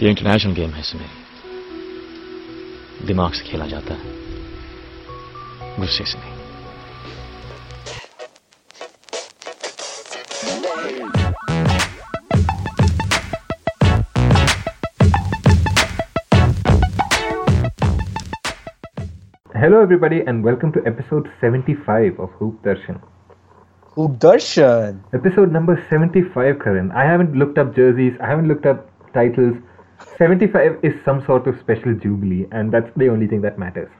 [0.00, 1.06] ये international game है सुमेर
[3.06, 4.10] दिमाग से खेला जाता है
[5.78, 6.36] गुस्से से नहीं
[19.54, 23.00] Hello, everybody, and welcome to episode 75 of Hoop Darshan.
[23.96, 25.00] Hoop Darshan.
[25.12, 26.92] Episode number 75, Karan.
[26.92, 29.56] I haven't looked up jerseys, I haven't looked up titles.
[30.18, 33.90] 75 is some sort of special jubilee, and that's the only thing that matters.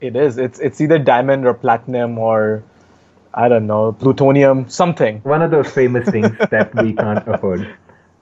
[0.00, 0.38] It is.
[0.38, 2.64] It's it's either diamond or platinum or
[3.34, 5.20] I don't know, plutonium, something.
[5.22, 7.76] One of those famous things that we can't afford.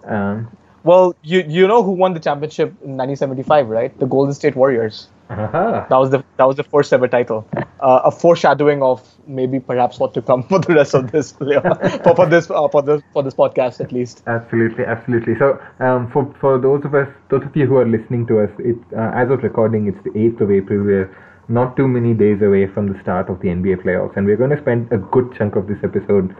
[0.04, 0.50] Um,
[0.84, 3.98] Well, you you know who won the championship in 1975, right?
[3.98, 5.08] The Golden State Warriors.
[5.30, 5.86] Aha.
[5.88, 7.46] That was the that was the first ever title.
[7.80, 11.32] Uh, a foreshadowing of maybe perhaps what to come for the rest of this
[12.04, 14.22] for, for this uh, for this for this podcast at least.
[14.26, 15.34] Absolutely, absolutely.
[15.38, 18.50] So, um, for for those of us, those of you who are listening to us,
[18.58, 20.82] it uh, as of recording, it's the eighth of April.
[20.82, 21.10] We're
[21.48, 24.50] not too many days away from the start of the NBA playoffs, and we're going
[24.50, 26.34] to spend a good chunk of this episode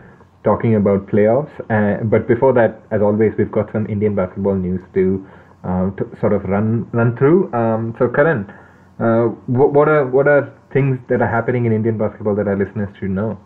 [0.45, 1.53] talking about playoffs.
[1.71, 5.27] Uh, but before that, as always, we've got some Indian basketball news to,
[5.65, 7.53] uh, to sort of run run through.
[7.53, 8.53] Um, so, Karan,
[9.00, 12.56] uh, what, what are what are things that are happening in Indian basketball that our
[12.56, 13.39] listeners should know?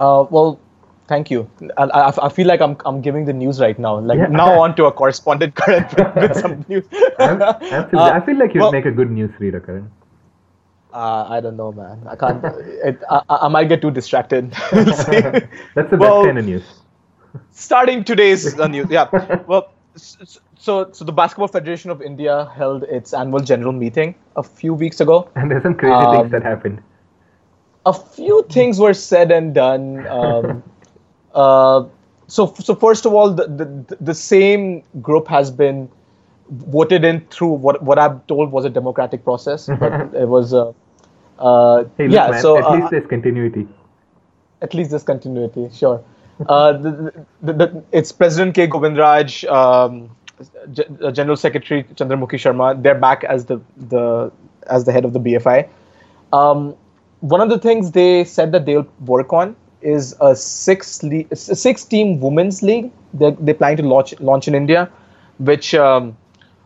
[0.00, 0.58] Uh, well,
[1.08, 1.48] thank you.
[1.76, 3.98] I, I, I feel like I'm I'm giving the news right now.
[3.98, 4.26] Like Yeah.
[4.26, 6.84] now on to a correspondent Karan with, some news.
[7.18, 9.90] Absolutely, Uh, I feel like you'd well- make a good news reader, Karan.
[10.92, 12.02] Uh, I don't know, man.
[12.06, 12.44] I can't.
[12.84, 14.52] It, I, I might get too distracted.
[14.72, 14.84] We'll.
[14.84, 15.04] That's
[15.90, 16.64] the Well, best kind of news.
[17.50, 18.88] Starting today's uh, news.
[18.90, 19.08] Yeah.
[19.46, 24.74] Well, so so the Basketball Federation of India held its annual general meeting a few
[24.74, 25.28] weeks ago.
[25.34, 26.82] And there's some crazy Um, things that happened.
[27.86, 30.06] A few things were said and done.
[30.06, 30.62] Um,
[31.34, 31.84] uh,
[32.26, 35.88] so so first of all, the, the the same group has been
[36.50, 40.54] voted in through what what I'm told was a democratic process, but it was.
[40.54, 40.72] Uh,
[41.38, 43.66] uh, Hey, look, yeah, man, so at uh, least there's continuity.
[44.60, 46.02] at least there's continuity, sure.
[46.48, 48.66] Uh, the, the, the, it's President K.
[48.66, 50.10] Govindraj, um,
[50.72, 52.80] G- uh, General Secretary Chandramukhi Sharma.
[52.82, 54.32] They're back as the, the
[54.68, 55.68] as the head of the BFI.
[56.32, 56.74] Um,
[57.20, 61.84] one of the things they said that they'll work on is a six le- six
[61.84, 62.90] team women's league.
[63.14, 64.90] They're, they're planning to launch launch in India,
[65.38, 66.16] which um,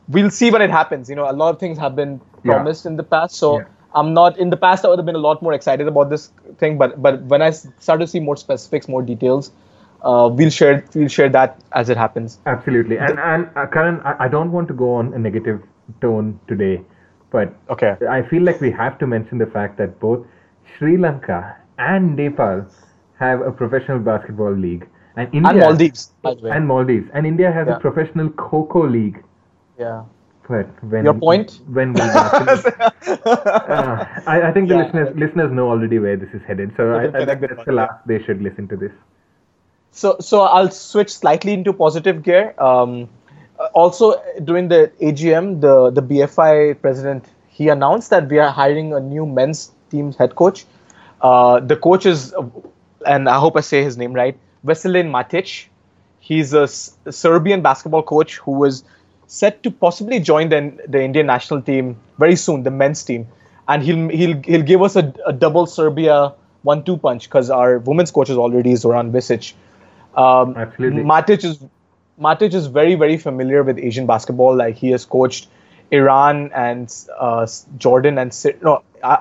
[0.08, 1.10] we'll see when it happens.
[1.10, 2.52] You know, a lot of things have been Yeah.
[2.54, 3.58] promised in the past, so.
[3.58, 3.64] Yeah.
[3.98, 4.84] I'm not in the past.
[4.84, 7.48] I would have been a lot more excited about this thing, but but when I
[7.50, 9.50] start to see more specifics, more details,
[10.02, 12.38] uh, we'll share we'll share that as it happens.
[12.46, 12.98] Absolutely.
[12.98, 15.62] And, and uh, Karan, I, I don't want to go on a negative
[16.00, 16.82] tone today,
[17.30, 17.96] but Okay.
[18.08, 20.26] I feel like we have to mention the fact that both
[20.76, 22.66] Sri Lanka and Nepal
[23.18, 24.88] have a professional basketball league.
[25.16, 26.50] And India And Maldives, by the way.
[26.50, 27.08] And Maldives.
[27.14, 27.76] And India has Yeah.
[27.76, 29.22] a professional Kho Kho league.
[29.78, 30.02] yeah.
[30.48, 31.58] But when Your point?
[31.66, 32.00] When will
[33.10, 34.82] Uh, I, I think the Yeah.
[34.84, 36.72] listeners listeners know already where this is headed.
[36.76, 38.92] So I, I think that's the last they should listen to this.
[39.96, 42.54] So so I'll switch slightly into positive gear.
[42.60, 43.08] Um,
[43.72, 49.00] also during the AGM, the the BFI president he announced that we are hiring a
[49.00, 50.66] new men's team's head coach.
[51.22, 52.34] Uh, the coach is,
[53.06, 54.36] and I hope I say his name right,
[54.66, 55.68] Veselin Matic.
[56.20, 58.84] He's a S- Serbian basketball coach who was
[59.28, 63.26] set to possibly join the, the Indian national team very soon, the men's team,
[63.66, 66.34] and he'll he'll he'll give us a, a double Serbia
[66.64, 69.54] one-two punch because our women's coach is already Zoran Visic.
[70.16, 71.02] Um, Absolutely.
[71.02, 71.64] Matic is
[72.20, 74.56] Matic is very very familiar with Asian basketball.
[74.56, 75.48] Like he has coached
[75.90, 77.46] Iran and uh,
[77.76, 79.18] Jordan and Sy- no, I,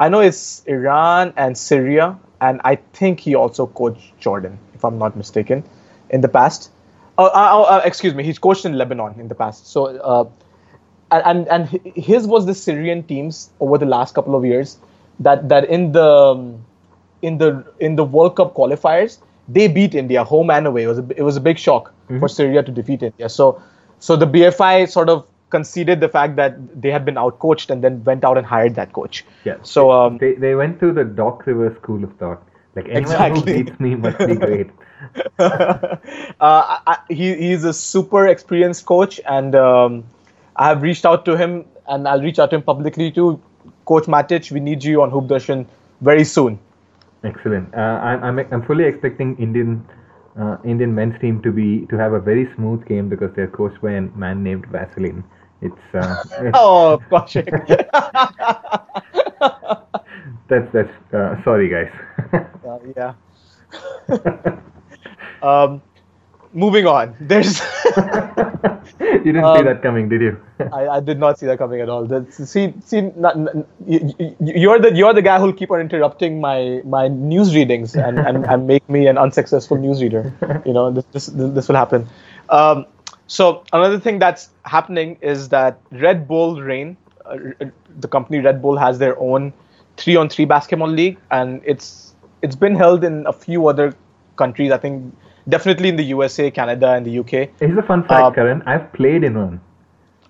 [0.00, 4.98] I know it's Iran and Syria, and I think he also coached Jordan, if I'm
[4.98, 5.62] not mistaken,
[6.10, 6.70] in the past.
[7.18, 9.66] Uh, uh, uh, excuse me, he's coached in Lebanon in the past.
[9.68, 10.28] So, uh,
[11.10, 14.78] and and his was the Syrian teams over the last couple of years
[15.20, 16.64] that that in the um,
[17.20, 20.84] in the in the World Cup qualifiers they beat India home and away.
[20.84, 23.28] It was a, it was a big shock for Syria to defeat India.
[23.28, 23.62] So
[23.98, 28.02] so the BFI sort of conceded the fact that they had been outcoached and then
[28.04, 29.24] went out and hired that coach.
[29.44, 29.56] Yeah.
[29.62, 32.42] So um, They they went to the Doc River school of thought.
[32.74, 33.52] Like anyone Exactly.
[33.58, 34.70] who beats me must be great.
[35.38, 35.98] uh,
[36.40, 40.04] I, he, he's a super experienced coach, and um,
[40.56, 43.42] I have reached out to him, and I'll reach out to him publicly too.
[43.84, 45.66] Coach Matic, we need you on Hoop Darshan
[46.00, 46.58] very soon.
[47.24, 47.72] Excellent.
[47.74, 49.86] Uh, I'm, I'm I'm fully expecting Indian
[50.38, 53.80] uh, Indian men's team to be to have a very smooth game because they're coached
[53.80, 55.22] by a man named Vaseline.
[55.60, 56.16] It's, uh,
[56.54, 57.34] Oh, gosh.
[60.48, 61.92] that's that's uh, sorry guys.
[62.64, 63.14] Uh, yeah.
[65.42, 65.82] um,
[66.52, 67.14] moving on.
[67.20, 67.60] There's
[69.00, 70.40] you didn't see Um, that coming, did you?
[70.72, 72.04] I, I did not see that coming at all.
[72.06, 73.36] That, see, see, not,
[73.86, 78.18] you- you're the you're the guy who'll keep on interrupting my my news readings and,
[78.18, 80.32] and, and make me an unsuccessful newsreader.
[80.66, 82.06] You know, this this, this will happen.
[82.48, 82.86] Um,
[83.26, 87.36] so another thing that's happening is that Red Bull Reign, uh,
[87.98, 89.52] the company Red Bull has their own
[89.96, 93.94] three on three basketball league, and it's it's been held in a few other
[94.36, 94.70] countries.
[94.72, 95.14] I think
[95.48, 97.50] definitely in the USA, Canada, and the UK.
[97.60, 98.62] Here's a fun fact, Uh, Karan.
[98.66, 99.60] I've played in one.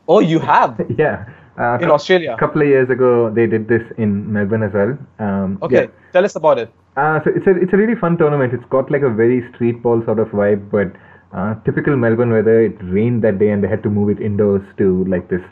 [0.08, 1.24] Oh, you have Yeah.
[1.58, 2.32] Uh, in Australia.
[2.32, 4.96] A couple of years ago, they did this in Melbourne as well.
[5.18, 5.86] Um, Okay, yeah.
[6.12, 6.72] tell us about it.
[6.96, 8.52] Uh, so it's a it's a really fun tournament.
[8.54, 10.92] It's got like a very street ball sort of vibe, but
[11.36, 12.60] uh, typical Melbourne weather.
[12.62, 15.42] It rained that day, and they had to move it indoors to like this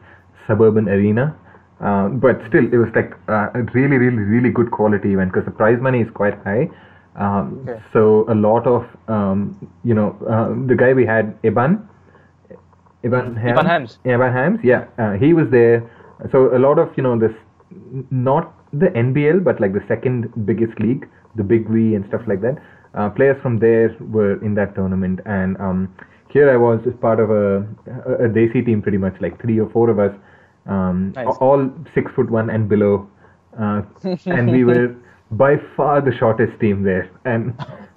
[0.46, 1.34] suburban arena.
[1.80, 5.46] Uh, but still, it was like uh, a really, really, really good quality event because
[5.46, 6.68] the prize money is quite high.
[7.16, 7.80] Um, Okay.
[7.92, 11.86] So a lot of um, you know uh, the guy we had Iban.
[13.04, 13.56] Iban Hams.
[13.58, 13.98] Iban Hams.
[14.32, 14.60] Hams.
[14.62, 15.90] Yeah, uh, he was there.
[16.30, 17.32] So a lot of you know this,
[18.10, 22.40] not the NBL, but like the second biggest league, the Big V and stuff like
[22.42, 22.58] that.
[22.94, 25.94] Uh, players from there were in that tournament, and um,
[26.28, 27.58] here I was as part of a,
[28.06, 30.12] a, a Desi team, pretty much like three or four of us,
[30.66, 31.36] um, Nice.
[31.40, 33.08] all six foot one and below,
[33.58, 33.82] uh,
[34.26, 34.94] and we were
[35.30, 37.54] by far the shortest team there, and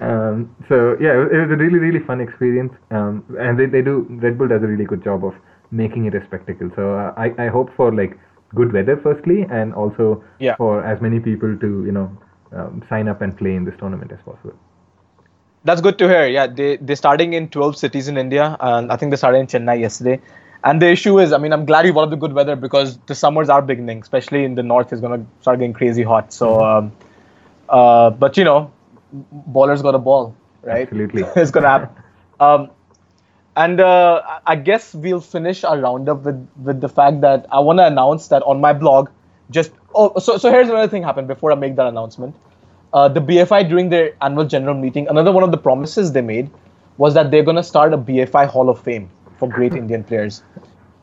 [0.00, 3.66] um, so yeah, it was, it was a really really fun experience, um, and they,
[3.66, 5.34] they do Red Bull does a really good job of
[5.70, 6.70] making it a spectacle.
[6.76, 8.18] So uh, I I hope for like
[8.54, 10.56] good weather firstly, and also Yeah.
[10.56, 12.10] for as many people to you know
[12.52, 14.54] um, sign up and play in this tournament as possible.
[15.64, 16.26] That's good to hear.
[16.26, 19.46] Yeah, they they're starting in 12 cities in India, and I think they started in
[19.46, 20.20] Chennai yesterday.
[20.64, 22.98] And the issue is, I mean, I'm glad you brought up the good weather because
[23.06, 24.92] the summers are beginning, especially in the north.
[24.92, 26.32] It's gonna start getting crazy hot.
[26.32, 26.92] So, um,
[27.68, 28.72] uh, but you know,
[29.50, 30.82] ballers got a ball, right?
[30.82, 31.22] Absolutely.
[31.36, 32.02] it's gonna happen.
[32.40, 32.70] Um,
[33.56, 37.78] and uh, I- guess we'll finish our roundup with with the fact that I want
[37.78, 39.10] to announce that on my blog,
[39.50, 42.34] just oh, so so here's another thing happened before I make that announcement.
[42.92, 46.50] Uh, the BFI during their annual general meeting, another one of the promises they made
[46.96, 49.08] was that they're gonna start a BFI Hall of Fame
[49.38, 50.42] for great Indian players,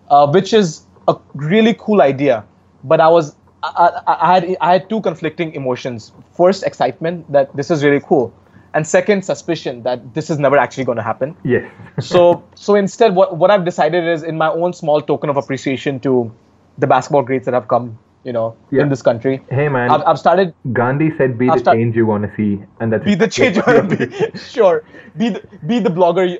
[0.09, 2.43] uh, which is a really cool idea.
[2.83, 6.11] But I was I, I, I had I had two conflicting emotions.
[6.33, 8.33] First, excitement that this is really cool,
[8.73, 11.69] and second, suspicion that this is never actually going to happen Yeah.
[11.99, 15.99] so so instead what what i've decided is in my own small token of appreciation
[16.01, 16.31] to
[16.77, 18.81] the basketball greats that have come you know Yeah.
[18.83, 22.05] in this country hey man, I've, I've started Gandhi said, "Be the After- change you
[22.05, 24.83] want to see," and that's be the change you want to be sure
[25.17, 26.37] be the be the blogger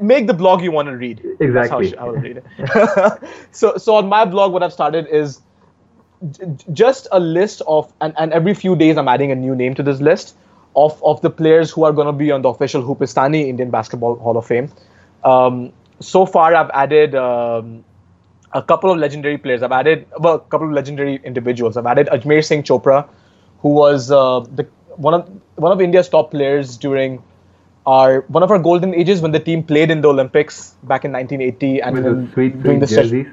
[0.00, 1.96] make the blog you want to read Exactly.
[1.96, 2.44] I will read it.
[3.52, 5.40] So so on my blog what i've started is
[6.30, 9.74] j- just a list of and, and every few days i'm adding a new name
[9.74, 10.36] to this list
[10.76, 14.16] of of the players who are going to be on the official hoopistani indian basketball
[14.16, 14.70] hall of fame.
[15.24, 17.84] Um, so far i've added um,
[18.52, 19.62] a couple of legendary players.
[19.62, 21.76] I've added well a couple of legendary individuals.
[21.76, 23.08] I've added ajmer singh chopra
[23.60, 24.66] who was uh, the
[24.96, 27.22] one of one of india's top players during
[27.86, 31.12] our one of our golden ages when the team played in the olympics back in
[31.12, 33.26] 1980 and the sweet, during the jerseys.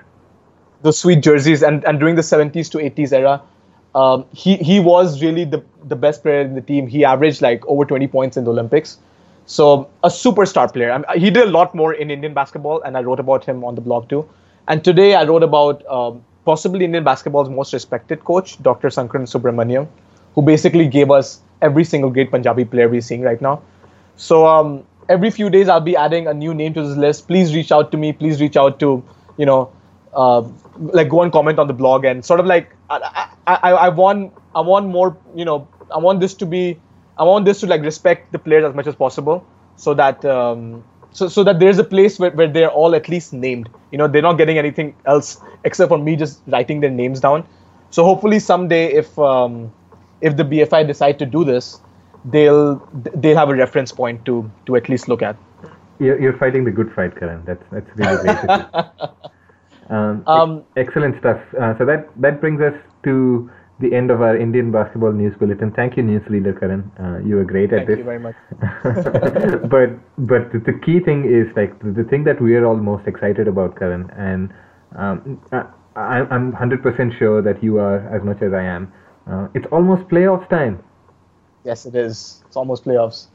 [0.83, 3.41] the sweet jerseys and, and during the 70s to 80s era
[3.95, 6.88] um, he he was really the the best player in the team.
[6.88, 8.97] He averaged like over 20 points in the olympics.
[9.45, 10.91] So a superstar player.
[10.91, 13.63] I mean, he did a lot more in indian basketball and i wrote about him
[13.63, 14.27] on the blog too.
[14.68, 19.87] And today i wrote about um, possibly indian basketball's most respected coach dr sankran subramaniam
[20.35, 23.56] who basically gave us every single great punjabi player we're seeing right now
[24.18, 27.28] so um, every few days, I'll be adding a new name to this list.
[27.28, 28.14] Please reach out to me.
[28.14, 29.04] Please reach out to,
[29.38, 29.71] you know,
[30.14, 30.42] uh,
[30.78, 34.33] like go and comment on the blog and sort of like I, I, I, want
[34.56, 35.18] I want more.
[35.36, 36.80] You know, I want this to be
[37.18, 39.45] I want this to like respect the players as much as possible,
[39.76, 43.33] so that um, so so that there's a place where, where they're all at least
[43.33, 43.69] named.
[43.92, 47.47] You know, they're not getting anything else except for me just writing their names down.
[47.92, 49.71] So hopefully someday, if um,
[50.21, 51.80] if the BFI decide to do this,
[52.26, 52.76] they'll
[53.16, 55.36] they'll have a reference point to to at least look at.
[56.00, 57.44] You're, you're fighting the good fight, Karan.
[57.45, 58.86] That's that's really great.
[59.90, 61.40] um, Um, excellent stuff.
[61.59, 65.71] Uh, so that that brings us to the end of our Indian basketball news bulletin.
[65.71, 66.92] Thank you, newsreader Karan.
[67.00, 67.97] Uh, you were great at Thank this.
[68.00, 68.36] you very much.
[69.69, 72.76] but but the, the key thing is like the, the thing that we are all
[72.78, 74.52] most excited about, Karan, and
[74.95, 78.92] um, I, I- I'm 100% sure that you are as much as I am.
[79.30, 80.83] Uh, it's almost playoffs time.
[81.68, 82.42] Yes, it is.
[82.47, 83.28] It's almost playoffs.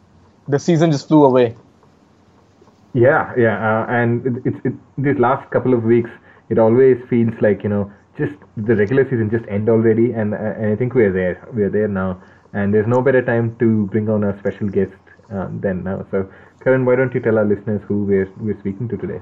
[0.49, 1.55] The season just flew away.
[2.95, 6.09] Yeah, yeah, uh, and it, it, it, these last couple of weeks,
[6.49, 10.39] it always feels like you know just the regular season just end already, and, uh,
[10.61, 11.47] and I think we're there.
[11.53, 12.23] We're there now,
[12.55, 14.97] and there's no better time to bring on our special guest
[15.31, 16.07] uh, than now.
[16.11, 16.27] So,
[16.65, 19.21] Karan, why don't you tell our listeners who we're we're speaking to today?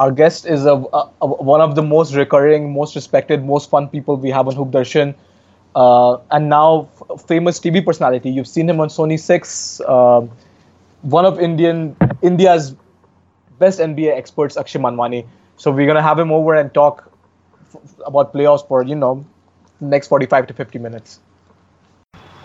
[0.00, 3.88] Our guest is a, a, a one of the most recurring, most respected, most fun
[3.88, 5.14] people we have on Hoop Darshan.
[5.74, 8.30] Uh, and now f- famous TV personality.
[8.30, 9.80] You've seen him on Sony Six.
[9.86, 10.26] Uh,
[11.02, 12.74] one of Indian India's
[13.58, 15.26] best NBA experts, Akshay Manwani.
[15.56, 17.10] So we're gonna have him over and talk
[17.74, 19.24] f- about playoffs for you know
[19.80, 21.20] next 45 to 50 minutes.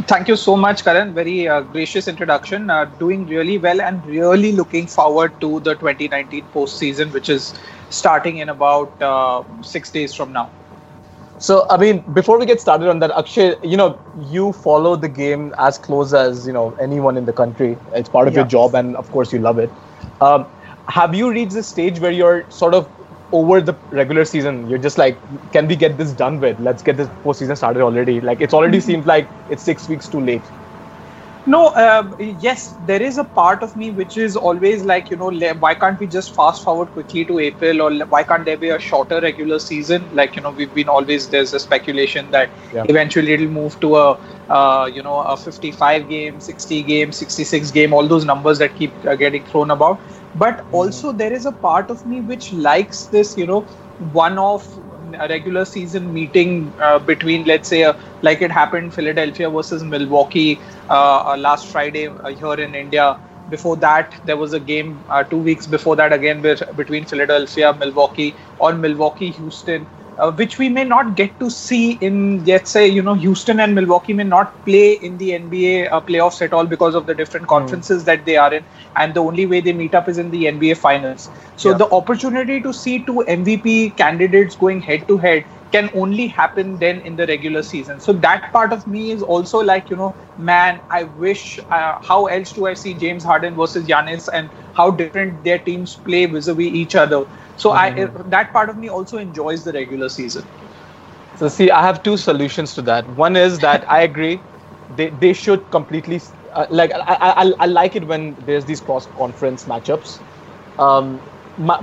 [0.07, 1.15] Thank you so much, Karan.
[1.15, 2.69] Very uh, gracious introduction.
[2.69, 7.55] Uh, doing really well and really looking forward to the 2019 postseason, which is
[7.91, 10.51] starting in about uh, six days from now.
[11.39, 15.09] So, I mean, before we get started on that, Akshay, you know, you follow the
[15.09, 17.81] game as close as you know anyone in the country.
[17.93, 18.41] It's part of Yeah.
[18.41, 19.77] your job, and of course, you love it.
[20.21, 20.47] Um,
[20.89, 22.89] have you reached the stage where you're sort of
[23.33, 24.69] over the regular season?
[24.69, 25.21] You're just like,
[25.53, 26.59] can we get this done with?
[26.61, 28.21] Let's get this postseason started already.
[28.21, 30.51] Like, it's already seems like it's six weeks too late.
[31.47, 35.31] No, uh, yes, there is a part of me which is always like, you know,
[35.59, 38.79] why can't we just fast forward quickly to April or why can't there be a
[38.79, 40.09] shorter regular season?
[40.13, 42.85] Like, you know, we've been always, there's a speculation that Yeah.
[42.89, 47.93] eventually it'll move to a, uh, you know, a 55 game, 60 game, 66 game,
[47.93, 50.01] all those numbers that keep uh, getting thrown about.
[50.35, 53.67] But also, there is a part of me which likes this, you know,
[53.99, 54.77] one off
[55.19, 60.61] a regular season meeting uh, between, let's say, uh, like it happened Philadelphia versus Milwaukee
[60.89, 63.19] uh, uh, last Friday uh, here in India.
[63.49, 67.73] Before that, there was a game uh, two weeks before that again bet- between Philadelphia,
[67.75, 72.87] Milwaukee, or Milwaukee, Houston, uh, which we may not get to see in, let's say,
[72.87, 76.67] you know, Houston and Milwaukee may not play in the NBA uh, playoffs at all
[76.67, 78.65] because of the different conferences that they are in,
[78.97, 81.31] and the only way they meet up is in the NBA finals.
[81.57, 81.77] So Yeah.
[81.79, 87.01] the opportunity to see two MVP candidates going head to head can only happen then
[87.01, 87.99] in the regular season.
[88.01, 92.27] So that part of me is also like, you know, man, I wish, uh, how
[92.27, 96.67] else do I see James Harden versus Giannis and how different their teams play vis-a-vis
[96.83, 97.25] each other.
[97.57, 97.93] So I
[98.27, 100.49] that part of me also enjoys the regular season.
[101.35, 103.09] So see, I have two solutions to that.
[103.09, 104.47] One is that I agree,
[104.89, 106.21] they they should completely
[106.53, 110.21] uh, like I, I I- I like it when there's these cross conference matchups.
[110.79, 111.23] Um,
[111.57, 111.79] my,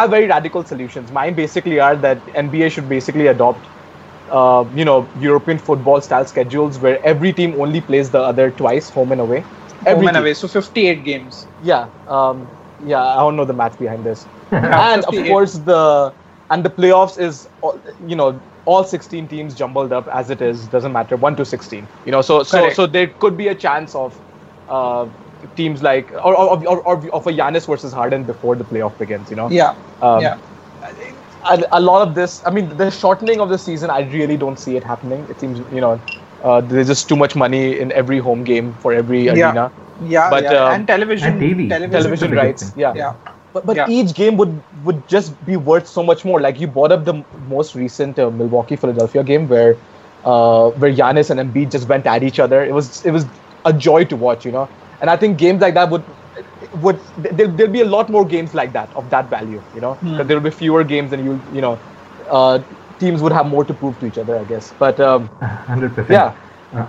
[0.00, 1.10] have very radical solutions.
[1.12, 3.68] Mine basically are that NBA should basically adopt,
[4.28, 8.90] uh, you know, European football style schedules where every team only plays the other twice,
[8.90, 9.46] home and away.
[9.86, 10.26] Every Home and team.
[10.26, 10.34] away.
[10.34, 11.48] So 58 games.
[11.58, 13.02] Yeah, um, yeah.
[13.02, 16.12] I don't know the math behind this, and of course the
[16.50, 17.46] and the playoffs is
[18.06, 21.88] you know all 16 teams jumbled up as it is doesn't matter 1 to 16
[22.04, 22.76] you know so so Correct.
[22.76, 24.20] so there could be a chance of
[24.68, 25.06] uh,
[25.56, 29.30] teams like or, or, or, or of a Giannis versus Harden before the playoff begins
[29.30, 29.74] you know Yeah.
[30.02, 30.36] um, yeah.
[31.48, 34.58] a, a lot of this i mean the shortening of the season i really don't
[34.58, 36.00] see it happening it seems you know
[36.42, 39.50] uh, there's just too much money in every home game for every Yeah.
[39.50, 40.30] arena Yeah.
[40.30, 40.64] But, yeah.
[40.64, 41.32] um, and television.
[41.32, 41.68] and TV.
[41.68, 41.90] Television.
[42.02, 42.72] television rights thing.
[42.76, 43.14] yeah Yeah.
[43.52, 43.86] but, but Yeah.
[43.88, 46.40] each game would would just be worth so much more.
[46.40, 47.26] Like you brought up the m-
[47.56, 49.78] most recent uh, Milwaukee Philadelphia game where
[50.24, 52.62] uh, where Giannis and Embiid just went at each other.
[52.64, 53.28] It was it was
[53.64, 54.70] a joy to watch, you know.
[55.00, 56.04] And I think games like that would
[56.72, 59.94] would there, there'll be a lot more games like that of that value, you know.
[59.94, 60.16] Hmm.
[60.16, 61.82] That there'll be fewer games and you you know
[62.30, 62.60] uh,
[62.98, 64.72] teams would have more to prove to each other, I guess.
[64.78, 66.10] But um, Hundred percent.
[66.10, 66.34] yeah,
[66.72, 66.86] Uh,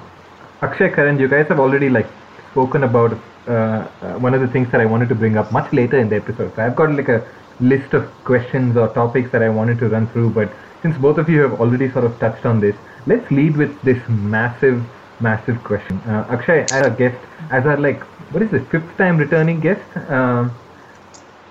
[0.61, 2.18] Akshay, Karan, you guys have already like
[2.51, 3.13] spoken about
[3.47, 6.09] uh, uh, one of the things that I wanted to bring up much later in
[6.09, 6.53] the episode.
[6.55, 7.25] So I've got like a
[7.59, 10.29] list of questions or topics that I wanted to run through.
[10.31, 10.51] But
[10.81, 12.75] since both of you have already sort of touched on this,
[13.07, 14.83] let's lead with this massive,
[15.19, 15.97] massive question.
[16.07, 17.17] Uh, Akshay, as a guest,
[17.51, 18.01] as our like,
[18.31, 19.81] what is this fifth time returning guest?
[20.09, 20.51] Um,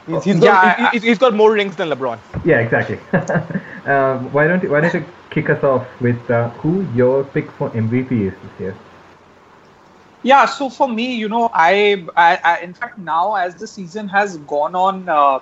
[0.07, 2.19] he's, he's, Yeah, got, I- he- he's got more rings than LeBron.
[2.45, 2.99] yeah, exactly.
[3.13, 7.51] uh, why don't you, why don't you kick us off with uh, who your pick
[7.53, 8.77] for MVP is this year?
[10.23, 14.09] Yeah, so for me, you know, I, I, I in fact, now as the season
[14.09, 15.41] has gone on, uh,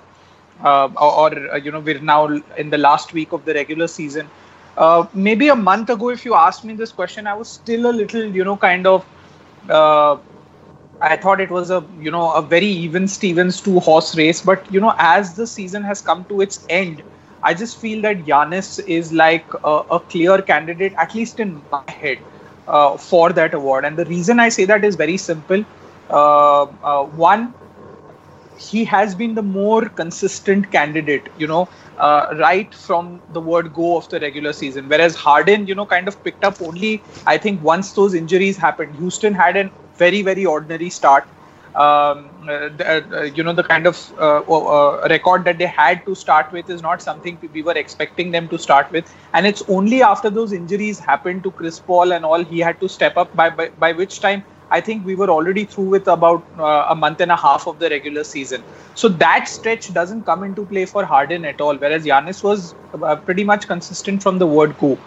[0.63, 4.29] uh, or, uh, you know, we're now in the last week of the regular season.
[4.77, 7.93] Uh, maybe a month ago, if you asked me this question, I was still a
[7.93, 9.05] little, you know, kind of.
[9.69, 10.17] Uh,
[11.01, 14.41] I thought it was a, you know, a very even Stevens two horse race.
[14.41, 17.03] But you know, as the season has come to its end,
[17.43, 21.83] I just feel that Giannis is like a, a clear candidate, at least in my
[21.87, 22.19] head
[22.67, 23.85] uh, for that award.
[23.85, 25.65] And the reason I say that is very simple.
[26.09, 27.55] Uh, uh, one,
[28.55, 33.97] he has been the more consistent candidate, you know, uh, right from the word go
[33.97, 34.87] of the regular season.
[34.89, 38.95] Whereas Harden, you know, kind of picked up only, I think, once those injuries happened.
[38.95, 41.27] Houston had a very, very ordinary start.
[41.77, 46.15] Um, uh, uh, you know, the kind of uh, uh, record that they had to
[46.15, 49.13] start with is not something we were expecting them to start with.
[49.33, 52.89] And it's only after those injuries happened to Chris Paul and all, he had to
[52.89, 56.43] step up, by, by, by which time I think we were already through with about
[56.57, 58.63] uh, a month and a half of the regular season.
[58.95, 63.15] So that stretch doesn't come into play for Harden at all, whereas Giannis was uh,
[63.17, 64.97] pretty much consistent from the word go.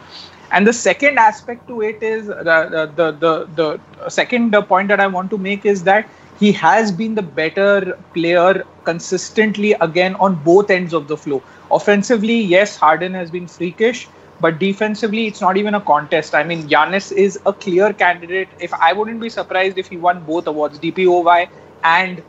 [0.53, 5.07] And the second aspect to it is the the the, the second point that I
[5.07, 6.09] want to make is that
[6.41, 11.43] he has been the better player consistently again on both ends of the flow.
[11.71, 14.09] Offensively, yes, Harden has been freakish
[14.41, 16.35] but defensively, it's not even a contest.
[16.35, 18.49] I mean, Giannis is a clear candidate.
[18.59, 21.49] If I wouldn't be surprised if he won both awards, DPOY
[21.85, 22.23] and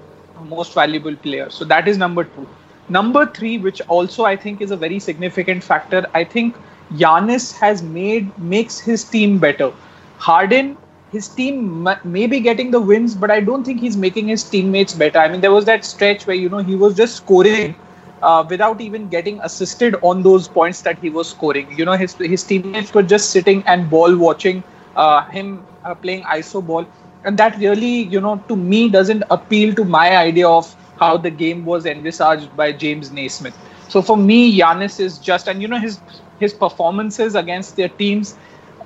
[0.44, 1.50] most valuable player.
[1.50, 2.48] So that is number two.
[2.90, 6.58] Number three, which also I think is a very significant factor, I think
[6.94, 9.72] Giannis has made makes his team better.
[10.18, 10.78] Harden,
[11.12, 14.94] his team may be getting the wins, but I don't think he's making his teammates
[14.94, 15.20] better.
[15.20, 17.76] I mean, there was that stretch where you know he was just scoring
[18.22, 21.72] uh, without even getting assisted on those points that he was scoring.
[21.78, 24.64] You know, his his teammates were just sitting and ball watching
[24.96, 26.86] uh, him uh, playing ISO ball,
[27.24, 31.32] and that really, you know, to me doesn't appeal to my idea of how the
[31.32, 33.58] game was envisaged by James Naismith.
[33.88, 36.02] So for me, Giannis is just, and you know, his
[36.40, 38.38] his performances against their teams,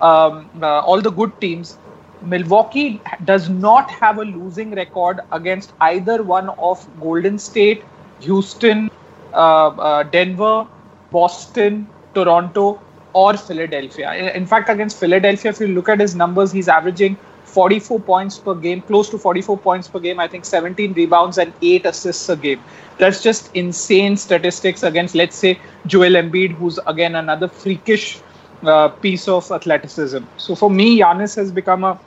[0.01, 1.77] um, uh, all the good teams.
[2.25, 7.83] Milwaukee does not have a losing record against either one of Golden State,
[8.21, 8.89] Houston,
[9.33, 10.67] uh, uh, Denver,
[11.11, 12.81] Boston, Toronto,
[13.13, 14.13] or Philadelphia.
[14.33, 18.55] In fact, against Philadelphia, if you look at his numbers, he's averaging 44 points per
[18.55, 20.19] game, close to 44 points per game.
[20.19, 22.61] I think 17 rebounds and 8 assists a game.
[22.97, 28.19] That's just insane statistics against, let's say, Joel Embiid, who's again another freakish
[28.65, 30.23] uh, piece of athleticism.
[30.37, 31.99] So for me, Giannis has become a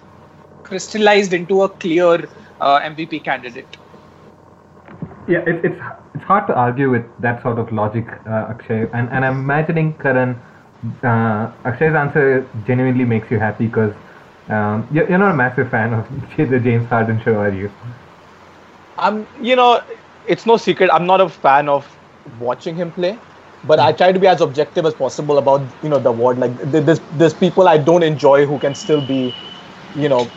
[0.68, 2.28] crystallized into a clear
[2.60, 3.76] uh, MVP candidate.
[5.28, 5.80] Yeah, it, it's
[6.14, 8.86] it's hard to argue with that sort of logic, uh, Akshay.
[8.92, 10.36] And and I'm imagining Karan,
[11.02, 13.92] uh, Akshay's answer genuinely makes you happy because
[14.48, 17.70] um, you're, you're not a massive fan of the James Harden show, are you?
[18.98, 19.80] I'm, you know,
[20.26, 20.90] it's no secret.
[20.92, 21.86] I'm not a fan of
[22.40, 23.18] watching him play,
[23.64, 26.38] but I try to be as objective as possible about you know the award.
[26.38, 29.34] Like there's there's people I don't enjoy who can still be,
[29.96, 30.28] you know,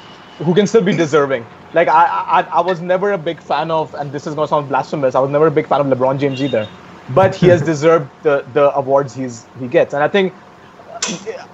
[0.44, 3.94] who can still be deserving like I, I I was never a big fan of,
[3.94, 5.16] and this is gonna sound blasphemous.
[5.16, 6.72] I was never a big fan of LeBron James either,
[7.08, 10.38] but he has deserved the the awards he's he gets, and I think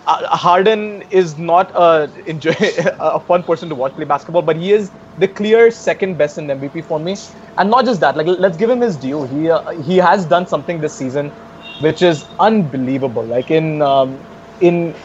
[0.06, 2.56] uh, Harden is not a enjoy
[3.00, 6.50] a fun person to watch play basketball, but he is the clear second best in
[6.50, 7.18] MVP for me.
[7.58, 9.24] And not just that, like let's give him his due.
[9.24, 11.34] He uh, he has done something this season,
[11.78, 13.26] which is unbelievable.
[13.26, 14.26] Like in um,
[14.60, 14.98] in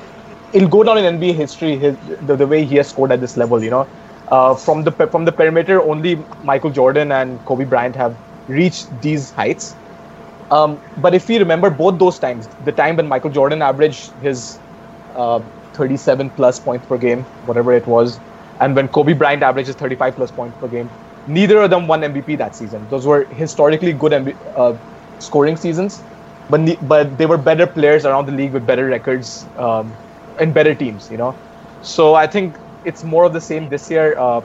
[0.53, 3.37] it'll go down in NBA history his, the, the way he has scored at this
[3.37, 3.63] level.
[3.63, 3.91] You know,
[4.29, 9.31] uh, from the from the perimeter, only Michael Jordan and Kobe Bryant have reached these
[9.33, 9.77] heights.
[10.51, 14.61] Um, but if we remember both those times, the time when Michael Jordan averaged his
[15.15, 15.41] uh,
[15.75, 18.21] 37 plus points per game, whatever it was,
[18.61, 20.95] and when Kobe Bryant averages 35 plus points per game,
[21.27, 22.89] neither of them won MVP that season.
[22.89, 24.79] Those were historically good MB, uh,
[25.19, 26.05] scoring seasons,
[26.49, 29.99] but but they were better players around the league with better records um,
[30.39, 31.11] and better teams.
[31.11, 31.39] You know,
[31.81, 34.17] so I think it's more of the same this year.
[34.19, 34.43] Uh,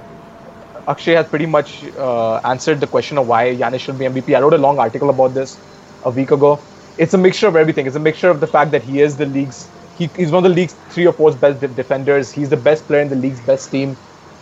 [0.88, 4.36] Akshay has pretty much uh, answered the question of why Giannis should be MVP.
[4.36, 5.62] I wrote a long article about this
[6.04, 6.66] a week ago.
[6.98, 7.86] It's a mixture of everything.
[7.88, 10.50] It's a mixture of the fact that he is the league's he, he's one of
[10.52, 12.32] the league's three or four best defenders.
[12.32, 13.98] He's the best player in the league's best team,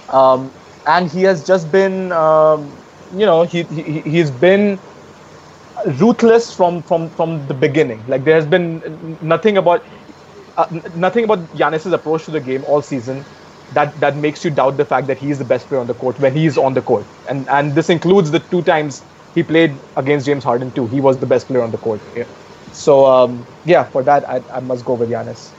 [0.10, 0.54] um,
[0.86, 4.82] and he has just been, um, you know, he, he he's been
[6.00, 8.06] ruthless from from from the beginning.
[8.08, 9.82] Like there has been nothing about
[10.58, 10.66] uh,
[10.96, 13.24] nothing about Giannis's approach to the game all season
[13.74, 15.94] that that makes you doubt the fact that he is the best player on the
[15.94, 17.06] court when he is on the court.
[17.28, 20.88] And and this includes the two times he played against James Harden too.
[20.88, 22.02] He was the best player on the court.
[22.16, 22.26] Yeah.
[22.72, 25.52] So um, yeah, for that I, I must go with Giannis.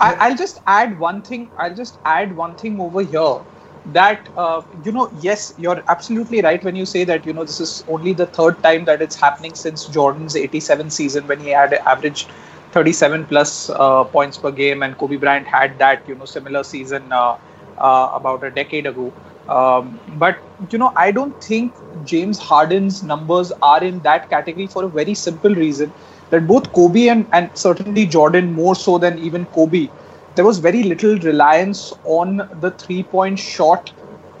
[0.00, 1.50] I, I'll just add one thing.
[1.58, 3.40] I'll just add one thing over here
[3.86, 7.60] that uh, you know yes you're absolutely right when you say that you know this
[7.60, 11.72] is only the third time that it's happening since jordan's 87 season when he had
[11.86, 12.30] averaged
[12.72, 17.12] 37 plus uh, points per game, and Kobe Bryant had that you know similar season
[17.12, 17.36] uh,
[17.78, 19.12] uh, about a decade ago.
[19.48, 20.38] Um, but
[20.70, 25.14] you know, I don't think James Harden's numbers are in that category for a very
[25.14, 25.94] simple reason
[26.30, 29.88] that both Kobe and, and certainly Jordan more so than even Kobe,
[30.34, 33.92] there was very little reliance on the three point shot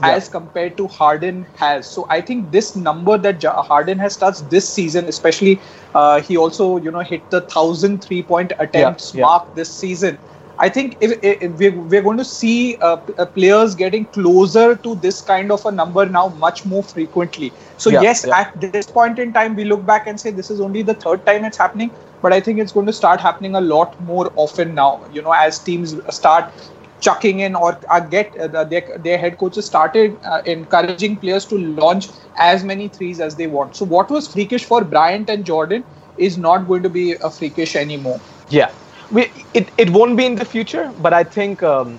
[0.02, 0.16] Yeah.
[0.16, 1.86] as compared to Harden has.
[1.86, 5.60] So I think this number that Harden has touched this season, especially
[5.94, 9.22] uh, he also you know hit the thousand three point attempts yeah.
[9.22, 10.18] mark this season.
[10.58, 14.94] I think if, if we're, we're going to see uh, uh, players getting closer to
[14.96, 17.50] this kind of a number now much more frequently.
[17.78, 18.40] So Yeah, yes, yeah.
[18.40, 21.24] at this point in time, we look back and say this is only the third
[21.24, 21.90] time it's happening.
[22.20, 25.00] But I think it's going to start happening a lot more often now.
[25.10, 26.52] You know, as teams start
[27.00, 31.56] chucking in or uh, get uh, their, their head coaches started uh, encouraging players to
[31.58, 33.76] launch as many threes as they want.
[33.76, 35.84] So what was freakish for Bryant and Jordan
[36.16, 38.20] is not going to be a freakish anymore.
[38.48, 38.72] Yeah,
[39.10, 41.98] we, it, it won't be in the future, but I think um,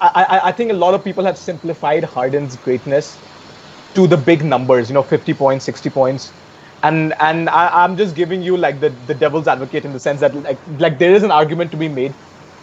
[0.00, 3.18] I, I, I think a lot of people have simplified Harden's greatness
[3.94, 6.32] to the big numbers, you know, 50 points, 60 points.
[6.82, 10.20] And and I, I'm just giving you like the, the devil's advocate in the sense
[10.20, 12.14] that like like there is an argument to be made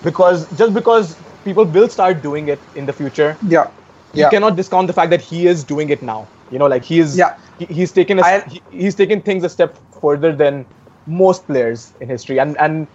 [0.06, 3.68] because just because people will start doing it in the future, Yeah.
[4.14, 6.28] you cannot discount the fact that he is doing it now.
[6.52, 7.18] You know, like he is.
[7.18, 7.36] Yeah.
[7.60, 8.20] He, he's taken.
[8.20, 10.66] A, I- he, he's taken things a step further than
[11.08, 12.88] most players in history, and and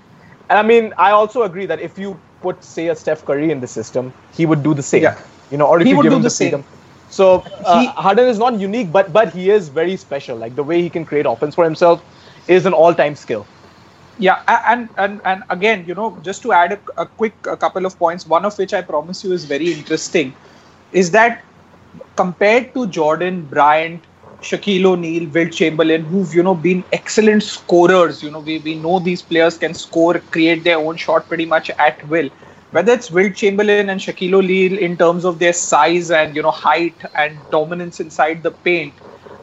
[0.49, 3.61] and I mean, I also agree that if you put, say, a Steph Curry in
[3.61, 5.03] the system, he would do the same.
[5.03, 5.16] Yeah.
[5.51, 6.51] You know, or if He you would give do him the the same.
[6.51, 6.64] freedom.
[7.11, 10.37] So uh, He- Harden is not unique, but but he is very special.
[10.37, 12.03] Like the way he can create offense for himself
[12.49, 13.46] is an all-time skill.
[14.21, 17.87] Yeah, and and and again, you know, just to add a, a quick a couple
[17.87, 20.35] of points, one of which I promise you is very interesting,
[20.93, 21.45] is that
[22.17, 24.07] compared to Jordan, Bryant,
[24.43, 28.99] Shaquille O'Neal, Wilt Chamberlain, who've you know been excellent scorers, you know, we we know
[28.99, 32.29] these players can score, create their own shot pretty much at will.
[32.73, 36.51] Whether it's Wilt Chamberlain and Shaquille O'Neal in terms of their size and you know
[36.51, 38.95] height and dominance inside the paint,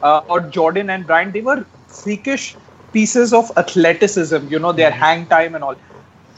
[0.02, 2.56] uh, or Jordan and Bryant, they were freakish
[2.92, 4.98] pieces of athleticism, you know, their hmm.
[4.98, 5.76] hang time and all.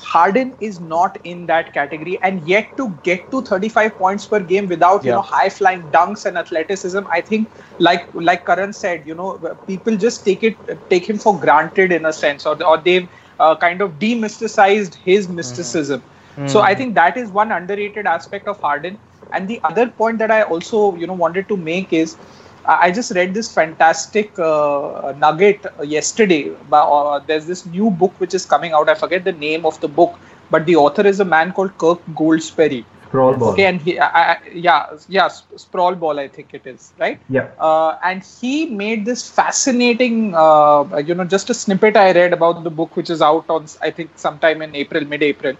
[0.02, 4.66] Harden is not in that category, and yet to get to 35 points per game
[4.66, 9.14] without you know high flying dunks and athleticism, I think like like Karan said, you
[9.14, 9.36] know,
[9.66, 10.56] people just take it
[10.88, 13.08] take him for granted in a sense, or or they've
[13.38, 15.36] uh, kind of demysticized his hmm.
[15.36, 16.02] mysticism.
[16.34, 16.48] Hmm.
[16.48, 18.98] So I think that is one underrated aspect of Harden.
[19.32, 22.16] And the other point that I also you know wanted to make is
[22.64, 26.50] I just read this fantastic uh, nugget yesterday.
[26.68, 28.88] But, uh, there's this new book which is coming out.
[28.88, 30.18] I forget the name of the book,
[30.50, 32.84] but the author is a man called Kirk Goldsberry.
[33.10, 33.48] Sprawl ball.
[33.52, 37.18] Okay, and he, I, I, yeah, yeah, Sp- sprawl ball, I think it is, right?
[37.28, 37.50] Yeah.
[37.58, 42.62] Uh, and he made this fascinating, uh, you know, just a snippet I read about
[42.62, 45.56] the book, which is out on, I think, sometime in April, mid-April.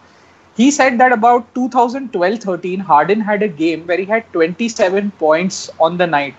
[0.56, 5.96] He said that about 2012-13, Harden had a game where he had 27 points on
[5.96, 6.36] the night.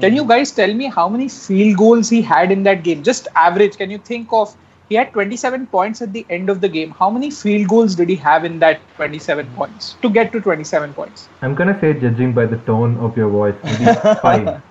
[0.00, 3.02] Can you guys tell me how many field goals he had in that game?
[3.02, 3.76] Just average.
[3.76, 4.54] Can you think of?
[4.88, 6.90] He had 27 points at the end of the game.
[6.92, 10.94] How many field goals did he have in that 27 points to get to 27
[10.94, 11.28] points?
[11.42, 13.84] I'm gonna say, judging by the tone of your voice, maybe
[14.22, 14.62] five.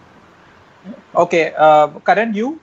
[1.16, 2.60] Okay, uh, Karan, you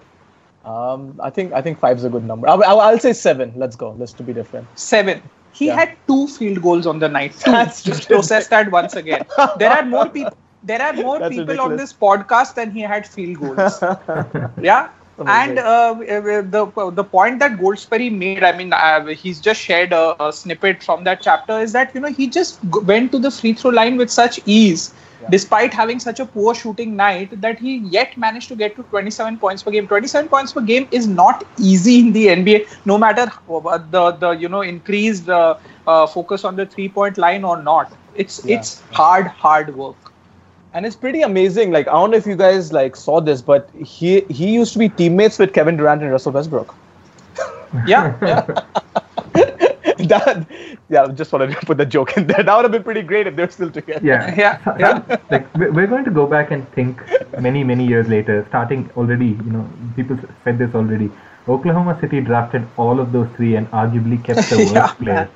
[0.72, 2.48] Um, I think I think five is a good number.
[2.48, 3.52] I'll, I'll, I'll say seven.
[3.62, 3.88] Let's go.
[3.98, 4.66] Let's to be different.
[4.84, 5.22] seven.
[5.52, 5.76] He Yeah.
[5.80, 7.34] had two field goals on the night.
[7.44, 7.50] Two.
[7.58, 9.26] That's Just process that once again.
[9.58, 10.36] There are more people.
[10.64, 13.84] There are more That's people on this podcast than he had field goals.
[14.60, 14.88] yeah.
[15.26, 20.22] And uh, the the point that Goldsberry made, I mean, uh, he's just shared a,
[20.24, 23.30] a snippet from that chapter, is that you know he just g- went to the
[23.30, 24.94] free throw line with such ease,
[25.30, 29.38] despite having such a poor shooting night, that he yet managed to get to 27
[29.38, 29.86] points per game.
[29.88, 34.30] 27 points per game is not easy in the NBA, no matter uh, the the
[34.30, 37.92] you know increased uh, uh, focus on the three point line or not.
[38.14, 38.56] It's Yeah.
[38.56, 40.13] it's hard hard work.
[40.74, 41.70] And it's pretty amazing.
[41.70, 44.78] Like I don't know if you guys like saw this, but he he used to
[44.78, 46.74] be teammates with Kevin Durant and Russell Westbrook.
[47.88, 48.42] Yeah, yeah.
[50.08, 50.46] that
[50.88, 52.42] yeah, just wanted to put the joke in there.
[52.42, 54.06] That would have been pretty great if they're still together.
[54.06, 54.34] Yeah.
[54.42, 55.18] Yeah, yeah.
[55.30, 57.02] like we- we're going to go back and think
[57.40, 59.30] many many years later, starting already.
[59.46, 61.10] You know, people said this already.
[61.48, 64.92] Oklahoma City drafted all of those three and arguably kept the worst Yeah.
[65.02, 65.28] players.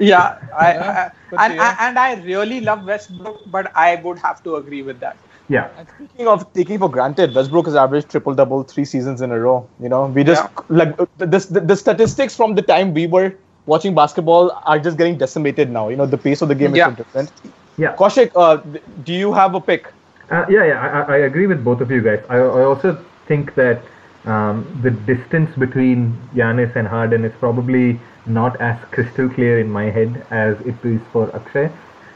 [0.00, 1.76] Yeah, I, I, and, yeah.
[1.80, 5.18] and I really love Westbrook, but I would have to agree with that.
[5.48, 5.68] Yeah.
[5.76, 9.38] And speaking of taking for granted, Westbrook has averaged triple double three seasons in a
[9.40, 9.68] row.
[9.80, 11.46] You know, we just like this.
[11.46, 13.34] the the statistics from the time we were
[13.66, 15.88] watching basketball are just getting decimated now.
[15.88, 16.88] You know, the pace of the game Yeah.
[16.90, 17.32] is so different.
[17.76, 17.96] Yeah.
[17.96, 18.56] Kaushik, uh,
[19.04, 19.92] do you have a pick?
[20.30, 22.22] Uh, yeah, yeah, I, I- I agree with both of you guys.
[22.28, 23.82] I, I also think that
[24.24, 29.84] um, the distance between Giannis and Harden is probably not as crystal clear in my
[29.84, 31.70] head as it is for Akshay.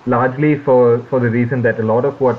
[0.07, 2.39] Largely for, for the reason that a lot of what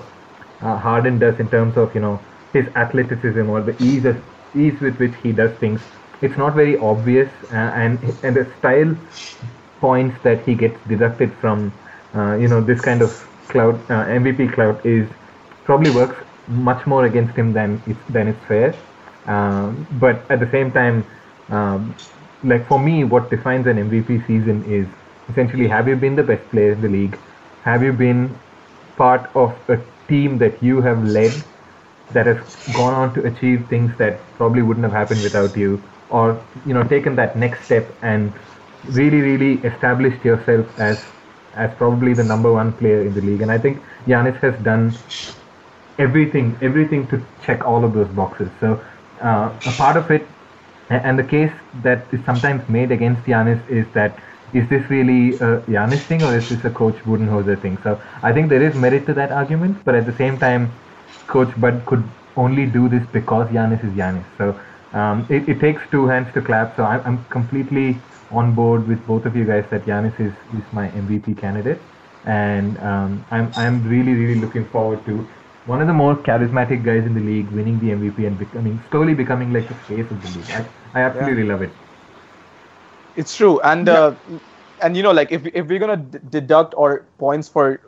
[0.61, 2.19] uh, Harden does in terms of you know
[2.53, 4.21] his athleticism or the ease of,
[4.55, 5.81] ease with which he does things,
[6.21, 8.95] it's not very obvious, uh, and and the style
[9.79, 11.71] points that he gets deducted from
[12.15, 13.11] uh, you know this kind of
[13.49, 15.07] cloud uh, MVP cloud is
[15.63, 18.75] probably works much more against him than it's, than it's fair.
[19.25, 21.05] Um, but at the same time,
[21.49, 21.95] um,
[22.45, 24.87] like for me, what defines an MVP season is
[25.29, 27.19] essentially have you been the best player in the league?
[27.63, 28.39] Have you been
[28.97, 29.77] part of a
[30.07, 31.43] team that you have led
[32.11, 32.37] that has
[32.73, 36.83] gone on to achieve things that probably wouldn't have happened without you, or you know
[36.83, 38.33] taken that next step and
[38.83, 40.97] really, really established yourself as
[41.53, 43.41] as probably the number one player in the league.
[43.41, 44.99] And I think Giannis has done
[45.97, 48.51] everything everything to check all of those boxes.
[48.59, 48.83] So
[49.21, 50.27] uh, a part of it,
[50.89, 54.19] and the case that is sometimes made against Giannis is that
[54.53, 57.77] is this really a Giannis thing or is this a Coach Budenholzer thing?
[57.83, 60.79] So I think there is merit to that argument, but at the same time,
[61.27, 64.25] Coach Bud could only do this because Giannis is Giannis.
[64.37, 64.59] So
[64.93, 66.75] um, it, it takes two hands to clap.
[66.75, 70.63] So I'm, I'm completely on board with both of you guys that Giannis is, is
[70.71, 71.81] my MVP candidate,
[72.23, 75.27] and um, I'm I'm really really looking forward to
[75.65, 79.13] one of the more charismatic guys in the league winning the MVP and becoming slowly
[79.13, 80.49] becoming like the face of the league.
[80.51, 81.51] I, I absolutely yeah.
[81.53, 81.71] love it.
[83.15, 84.13] It's true, and uh,
[84.81, 87.79] and you know like if if we're gonna d- deduct or points for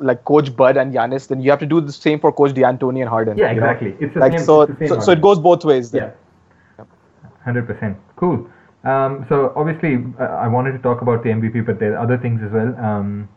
[0.00, 3.00] like Coach Bud and Giannis, then you have to do the same for Coach D'Antoni
[3.00, 3.38] and Harden.
[3.38, 3.90] Yeah, exactly.
[3.90, 3.96] Know?
[4.00, 5.90] It's the like same, so, the so, so it goes both ways.
[5.92, 6.12] Then.
[6.78, 6.84] Yeah,
[7.44, 7.96] hundred percent.
[8.16, 8.50] Cool.
[8.84, 12.18] Um, so obviously, uh, I wanted to talk about the MVP, but there are other
[12.18, 12.76] things as well.
[12.78, 13.28] Um,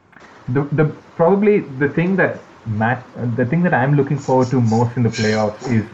[0.49, 3.03] the, the probably the thing that Matt,
[3.35, 5.85] the thing that I'm looking forward to most in the playoffs is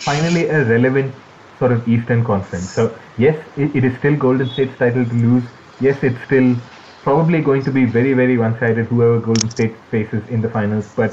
[0.00, 1.14] finally a relevant
[1.58, 2.70] sort of Eastern Conference.
[2.70, 5.44] So yes, it, it is still Golden State's title to lose.
[5.80, 6.56] Yes, it's still
[7.02, 10.92] probably going to be very very one-sided whoever Golden State faces in the finals.
[10.94, 11.12] But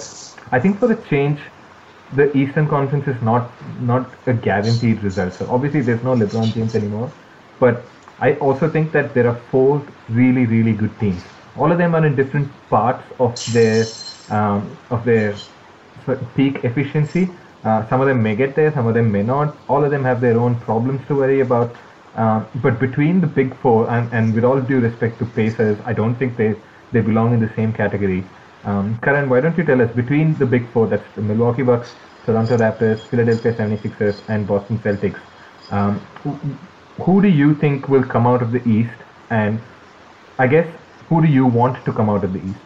[0.51, 1.39] I think for a change,
[2.13, 5.33] the Eastern Conference is not not a guaranteed result.
[5.33, 7.11] So obviously there's no LeBron James anymore,
[7.59, 7.83] but
[8.19, 11.23] I also think that there are four really really good teams.
[11.55, 13.85] All of them are in different parts of their
[14.29, 15.35] um, of their
[16.35, 17.29] peak efficiency.
[17.63, 19.55] Uh, some of them may get there, some of them may not.
[19.69, 21.75] All of them have their own problems to worry about.
[22.15, 25.93] Uh, but between the big four, and, and with all due respect to Pacers, I
[25.93, 26.55] don't think they,
[26.91, 28.23] they belong in the same category.
[28.65, 31.95] Um, Karan, why don't you tell us between the big four, that's the Milwaukee Bucks,
[32.25, 35.19] Toronto Raptors, Philadelphia 76ers, and Boston Celtics,
[35.71, 36.37] um, who,
[37.03, 38.93] who do you think will come out of the East?
[39.29, 39.59] And
[40.37, 40.67] I guess,
[41.09, 42.59] who do you want to come out of the East?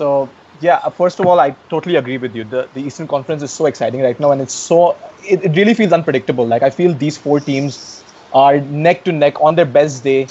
[0.00, 2.44] So yeah, uh, first of all, I totally agree with you.
[2.44, 4.98] The the Eastern Conference is so exciting right now, and it's so
[5.34, 6.46] it, it really feels unpredictable.
[6.46, 10.28] Like I feel these four teams are neck to neck on their best day.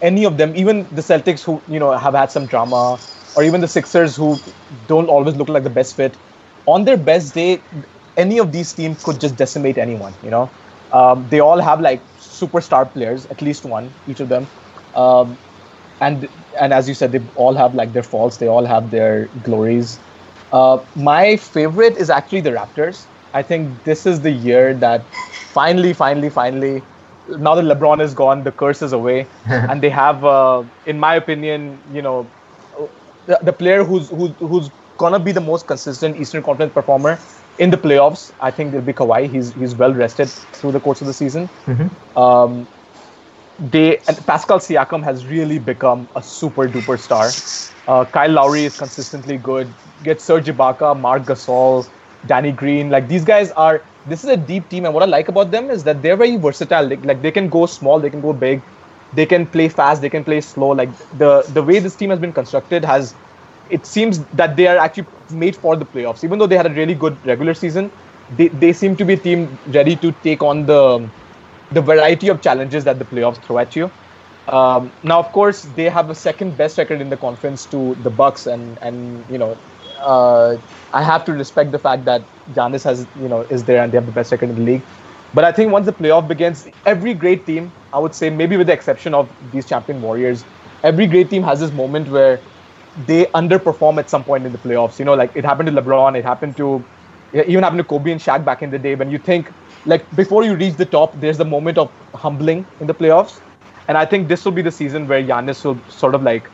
[0.00, 2.98] Any of them, even the Celtics, who you know have had some drama,
[3.36, 4.36] or even the Sixers, who
[4.86, 6.18] don't always look like the best fit,
[6.66, 7.62] on their best day,
[8.16, 10.14] any of these teams could just decimate anyone.
[10.22, 10.52] You know,
[10.92, 14.50] um, they all have like superstar players, at least one, each of them.
[14.94, 15.38] Um,
[16.00, 16.28] and
[16.60, 18.38] and as you said, they all have like their faults.
[18.38, 19.98] They all have their glories.
[20.52, 23.06] Uh, my favorite is actually the Raptors.
[23.32, 25.04] I think this is the year that
[25.52, 26.82] finally, finally, finally,
[27.28, 31.16] now that LeBron is gone, the curse is away, and they have, uh, in my
[31.16, 32.26] opinion, you know,
[33.26, 37.18] the, the player who's who's who's gonna be the most consistent Eastern Conference performer
[37.58, 38.32] in the playoffs.
[38.40, 39.30] I think it'll be Kawhi.
[39.30, 41.48] He's he's well rested through the course of the season.
[41.66, 42.18] Mm-hmm.
[42.18, 42.68] Um,
[43.58, 47.38] they and Pascal Siakam has really become a super duper star.
[47.86, 49.74] Uh, Kyle Lowry is consistently good.
[50.02, 51.88] Get Serge Ibaka, Marc Gasol,
[52.26, 52.90] Danny Green.
[52.90, 53.84] Like these guys are.
[54.06, 56.36] This is a deep team, and what I like about them is that they're very
[56.36, 56.86] versatile.
[56.86, 58.62] Like, like they can go small, they can go big,
[59.12, 60.68] they can play fast, they can play slow.
[60.68, 63.14] Like the the way this team has been constructed has,
[63.68, 66.22] it seems that they are actually made for the playoffs.
[66.24, 67.90] Even though they had a really good regular season,
[68.28, 71.10] they they seem to be a team ready to take on the
[71.74, 73.92] the variety of challenges that the playoffs throw at you.
[74.48, 78.10] Um, now, of course, they have a second best record in the conference to the
[78.10, 79.60] Bucks, and and you know,
[79.98, 80.56] uh,
[80.92, 83.96] I have to respect the fact that Giannis has you know is there and they
[83.96, 84.86] have the best record in the league.
[85.32, 88.68] But I think once the playoff begins, every great team, I would say, maybe with
[88.68, 90.46] the exception of these champion Warriors,
[90.84, 92.44] every great team has this moment where
[92.94, 94.98] they underperform at some point in the playoffs.
[94.98, 96.88] You know, like it happened to LeBron, it happened to
[97.32, 98.94] even happened to Kobe and Shaq back in the day.
[98.94, 99.52] When you think
[99.86, 103.40] like before you reach the top, there's the moment of humbling in the playoffs.
[103.88, 106.48] And I think this will be the season where Giannis will sort of like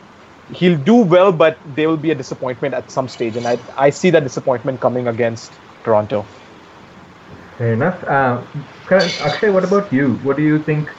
[0.53, 3.37] he'll do well, but there will be a disappointment at some stage.
[3.37, 5.53] And I I see that disappointment coming against
[5.85, 6.25] Toronto.
[7.59, 8.03] Fair enough.
[8.05, 8.43] Uh,
[8.91, 10.15] Akshay, what about you?
[10.25, 10.91] What do you think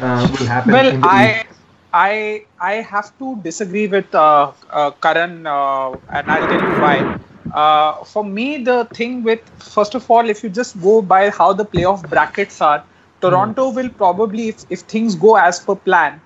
[0.00, 0.72] uh, will happen?
[0.72, 1.44] Well, I.
[1.46, 1.60] East?
[1.92, 7.18] I I have to disagree with uh, uh, Karan, uh, and I'll tell you why.
[7.52, 11.52] Uh, for me, the thing with first of all, if you just go by how
[11.52, 12.84] the playoff brackets are,
[13.20, 13.74] Toronto mm.
[13.74, 16.20] will probably, if, if things go as per plan,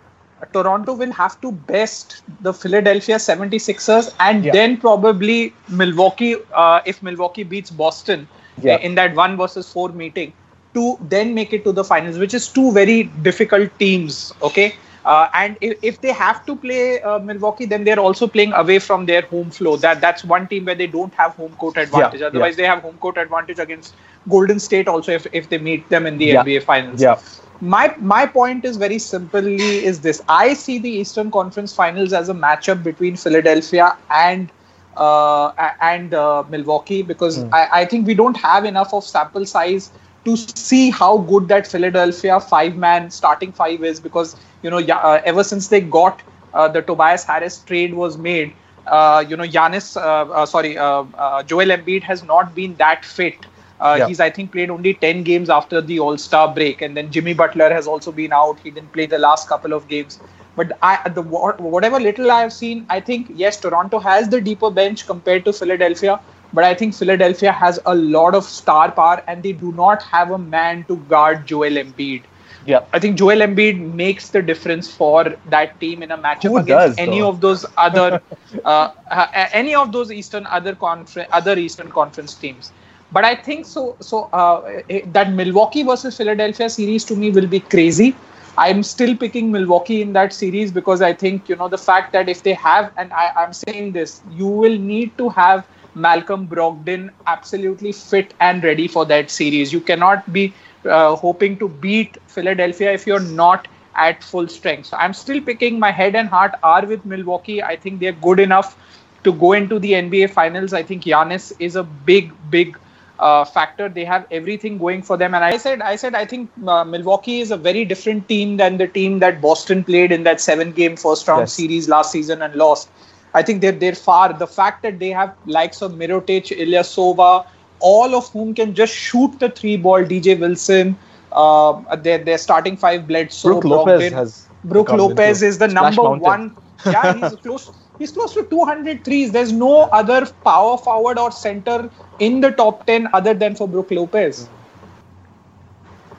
[0.53, 4.53] Toronto will have to best the Philadelphia 76ers and Yeah.
[4.53, 8.29] then probably Milwaukee uh, if Milwaukee beats Boston
[8.63, 8.77] Yeah.
[8.79, 10.33] in that 1 versus 4 meeting
[10.75, 15.29] to then make it to the finals which is two very difficult teams okay uh,
[15.35, 19.07] and if, if they have to play uh, Milwaukee then they're also playing away from
[19.07, 22.27] their home floor that that's one team where they don't have home court advantage yeah.
[22.27, 23.95] otherwise they have home court advantage against
[24.29, 26.43] Golden State also if, if they meet them in the Yeah.
[26.43, 27.17] NBA finals Yeah.
[27.61, 32.29] my my point is very simply is this i see the eastern conference finals as
[32.29, 34.53] a matchup between philadelphia and
[34.97, 37.49] uh, and uh, milwaukee because Hmm.
[37.53, 39.91] I, I think we don't have enough of sample size
[40.25, 45.21] to see how good that philadelphia five man starting five is because you know uh,
[45.25, 48.55] ever since they got uh, the tobias harris trade was made
[48.87, 53.05] uh, you know Giannis, uh, uh, sorry, uh, uh, Joel Embiid has not been that
[53.05, 53.47] fit.
[53.81, 54.07] Uh, Yeah.
[54.07, 56.81] He's, I think, played only 10 games after the All Star break.
[56.83, 58.59] And then Jimmy Butler has also been out.
[58.63, 60.19] He didn't play the last couple of games.
[60.57, 64.71] But I, the whatever little I have seen, I think, yes, Toronto has the deeper
[64.71, 66.21] bench compared to Philadelphia.
[66.55, 70.31] But I think Philadelphia has a lot of star power and they do not have
[70.31, 72.23] a man to guard Joel Embiid.
[72.67, 72.85] Yeah.
[72.93, 76.69] I think Joel Embiid makes the difference for that team in a matchup Who against
[76.69, 77.29] does, any though?
[77.29, 78.23] of those other,
[78.65, 82.73] uh, uh, any of those Eastern other conference other Eastern Conference teams.
[83.13, 83.97] But I think so.
[84.01, 88.15] So uh, that Milwaukee versus Philadelphia series to me will be crazy.
[88.57, 92.29] I'm still picking Milwaukee in that series because I think you know the fact that
[92.29, 97.11] if they have, and I, I'm saying this, you will need to have Malcolm Brogdon
[97.27, 99.73] absolutely fit and ready for that series.
[99.73, 100.55] You cannot be
[100.85, 104.87] uh, hoping to beat Philadelphia if you're not at full strength.
[104.87, 107.63] So I'm still picking my head and heart are with Milwaukee.
[107.63, 108.77] I think they're good enough
[109.25, 110.73] to go into the NBA finals.
[110.73, 112.79] I think Giannis is a big, big
[113.19, 113.89] uh, factor.
[113.89, 115.35] They have everything going for them.
[115.35, 118.77] And I said, I said, I think uh, Milwaukee is a very different team than
[118.79, 121.53] the team that Boston played in that seven-game first-round Yes.
[121.53, 122.89] series last season and lost.
[123.35, 124.33] I think they're they're far.
[124.33, 127.47] The fact that they have likes of Mirotic, Ilyasova,
[127.81, 130.05] all of whom can just shoot the three ball.
[130.05, 130.97] DJ Wilson,
[131.33, 136.21] uh, their their starting five Bledsoe, Brook Lopez has Brook Lopez is the number Mountain.
[136.21, 136.57] one.
[136.87, 137.71] Yeah, he's close.
[137.99, 139.31] He's close to 200 threes.
[139.31, 143.93] There's no other power forward or center in the top 10 other than for Brook
[143.93, 144.49] Lopez.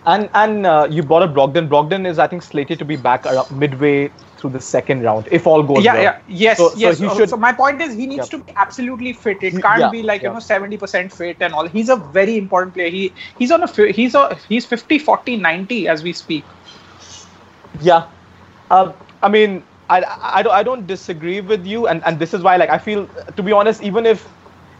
[0.07, 1.67] And and uh, you brought up Brogdon.
[1.67, 5.47] Brogdon is I think slated to be back around midway through the second round if
[5.47, 6.03] all goes yeah, well.
[6.03, 6.97] yeah, yes, So- so yes.
[6.99, 8.37] So, should- so my point is, he needs Yeah.
[8.37, 9.41] to be absolutely fit.
[9.41, 11.67] It can't yeah, be like you know 70% fit and all.
[11.67, 12.89] He's a very important player.
[12.89, 16.43] He he's on a he's a he's 50, 40, 90 as we speak.
[17.81, 18.05] Yeah,
[18.69, 22.55] um, I mean, I, I, I don't disagree with you, and, and this is why
[22.57, 24.27] like I feel to be honest, even if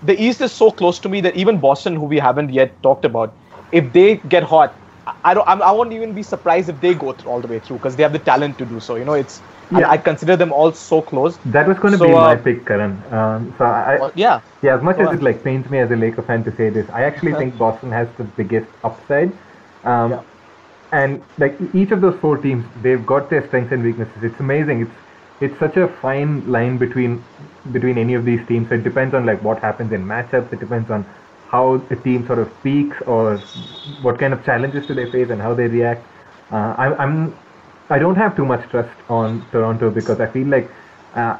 [0.04, 3.06] the East is so close to me that even Boston, who we haven't yet talked
[3.06, 3.34] about,
[3.72, 4.74] if they get hot,
[5.08, 7.48] I- I don't I'm, I won't even be surprised if they go through, all the
[7.48, 8.96] way through because they have the talent to do so.
[8.96, 9.42] You know, it's
[9.72, 9.90] Yeah.
[9.90, 11.38] I, consider them all so close.
[11.46, 12.92] That was going to So, be my uh, pick, Karan.
[13.12, 15.96] Um, so I, Well, yeah, yeah, as much as it like pains me as a
[15.96, 19.32] Laker fan to say this, I actually think Boston has the biggest upside.
[19.84, 20.22] Um, Yeah.
[20.92, 24.24] And like each of those four teams, they've got their strengths and weaknesses.
[24.24, 24.82] It's amazing.
[24.84, 24.98] It's
[25.42, 27.24] it's such a fine line between
[27.72, 28.72] between any of these teams.
[28.72, 30.54] It depends on like what happens in matchups.
[30.54, 31.06] It depends on
[31.56, 33.38] how a team sort of peaks or
[34.02, 36.08] what kind of challenges do they face and how they react.
[36.52, 37.40] Uh, I'm, I'm
[37.90, 40.72] I don't have too much trust on Toronto because I feel like
[41.16, 41.36] uh,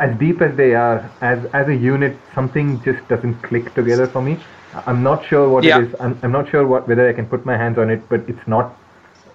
[0.00, 4.22] as deep as they are, as as a unit, something just doesn't click together for
[4.22, 4.44] me.
[4.86, 5.78] I'm not sure what Yeah.
[5.78, 5.94] it is.
[6.00, 8.46] I'm, I'm not sure what whether I can put my hands on it, but it's
[8.46, 8.76] not.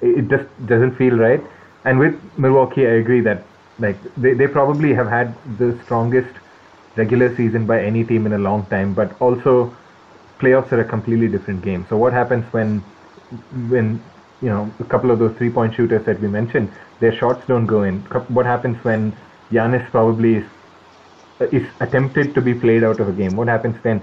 [0.01, 1.41] It just doesn't feel right.
[1.85, 3.47] And with Milwaukee, I agree that
[3.79, 6.39] like they, they probably have had the strongest
[6.97, 9.75] regular season by any team in a long time, but also
[10.43, 11.85] playoffs are a completely different game.
[11.89, 12.79] So what happens when
[13.73, 14.01] when
[14.41, 17.65] you know a couple of those three point shooters that we mentioned, their shots don't
[17.65, 18.01] go in?
[18.39, 19.13] What happens when
[19.51, 20.45] Giannis probably is,
[21.51, 23.35] is attempted to be played out of a game?
[23.35, 24.01] What happens then?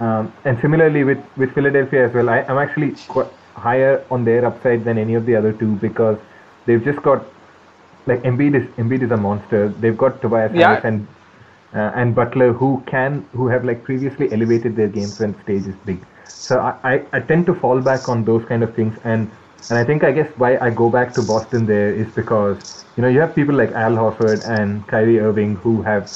[0.00, 4.44] Um, and similarly with with Philadelphia as well, I, I'm actually quite higher on their
[4.44, 6.18] upside than any of the other two because
[6.66, 7.24] they've just got
[8.06, 9.68] like Embiid is Embiid is a monster.
[9.68, 10.68] They've got Tobias Yeah.
[10.68, 11.06] Harris and
[11.74, 15.76] uh, and Butler who can who have like previously elevated their games when stage is
[15.84, 16.04] big.
[16.46, 19.30] So I, I, I tend to fall back on those kind of things and
[19.68, 22.56] and I think I guess why I go back to Boston there is because
[22.96, 26.08] you know you have people like Al Horford and Kyrie Irving who have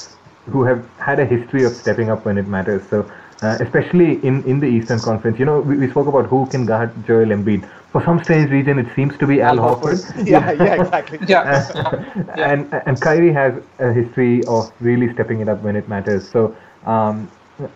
[0.47, 2.87] who have had a history of stepping up when it matters.
[2.89, 3.09] So
[3.43, 6.65] uh, especially in, in the Eastern Conference, you know we, we spoke about who can
[6.65, 7.67] guard Joel Embiid.
[7.91, 10.01] For some strange reason, it seems to be Al, Horford.
[10.27, 11.19] yeah, yeah, exactly.
[11.27, 12.23] Yeah.
[12.37, 16.29] and and Kyrie has a history of really stepping it up when it matters.
[16.29, 17.29] So, um,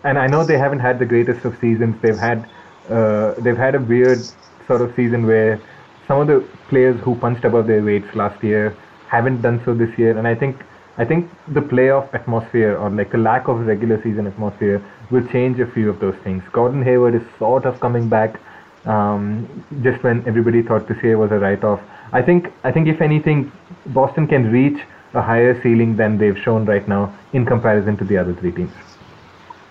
[0.04, 2.00] and I know they haven't had the greatest of seasons.
[2.02, 2.48] They've had
[2.88, 4.20] uh, they've had a weird
[4.66, 5.60] sort of season where
[6.06, 8.76] some of the players who punched above their weights last year
[9.08, 10.56] haven't done so this year, and I think
[10.98, 15.60] I think the playoff atmosphere or like the lack of regular season atmosphere will change
[15.60, 16.42] a few of those things.
[16.52, 18.40] Gordon Hayward is sort of coming back
[18.84, 21.80] um, just when everybody thought this year was a write-off.
[22.12, 23.52] I think I think if anything,
[23.86, 24.80] Boston can reach
[25.14, 28.72] a higher ceiling than they've shown right now in comparison to the other three teams.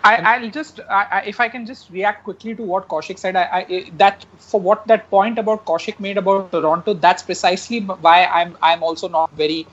[0.04, 3.36] I, will just, I, I, if I can just react quickly to what Kaushik said,
[3.36, 8.58] I, that for what that point about Kaushik made about Toronto, that's precisely why I'm,
[8.62, 9.68] I'm also not very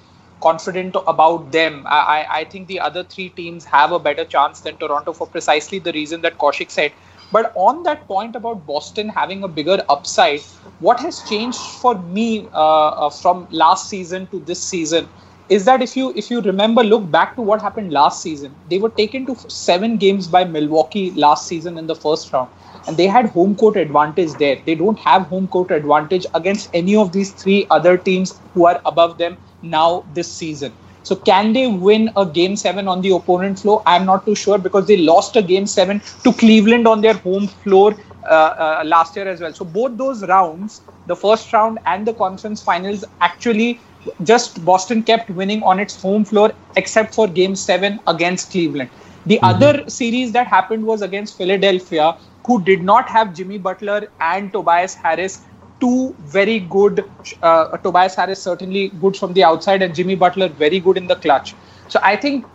[0.45, 1.83] confident about them.
[1.87, 5.79] I, I think the other three teams have a better chance than Toronto for precisely
[5.79, 6.93] the reason that Kaushik said.
[7.33, 10.41] But on that point about Boston having a bigger upside,
[10.79, 15.09] what has changed for me uh, uh, from last season to this season
[15.49, 18.79] is that if you if you remember, look back to what happened last season, they
[18.79, 22.51] were taken to seven games by Milwaukee last season in the first round,
[22.87, 24.57] and they had home court advantage there.
[24.65, 28.81] They don't have home court advantage against any of these three other teams who are
[28.87, 30.73] above them now this season.
[31.03, 33.83] So can they win a game seven on the opponent floor?
[33.85, 37.47] I'm not too sure because they lost a game seven to Cleveland on their home
[37.47, 37.95] floor
[38.25, 39.53] uh, uh, last year as well.
[39.53, 43.81] So both those rounds, the first round and the conference finals, actually
[44.23, 48.91] just Boston kept winning on its home floor except for game seven against Cleveland.
[49.27, 49.45] The mm-hmm.
[49.45, 54.95] other series that happened was against Philadelphia, who did not have Jimmy Butler and Tobias
[54.95, 55.41] Harris
[55.81, 57.05] two very good.
[57.43, 61.17] Uh, Tobias Harris certainly good from the outside, and Jimmy Butler very good in the
[61.17, 61.55] clutch.
[61.89, 62.47] So I think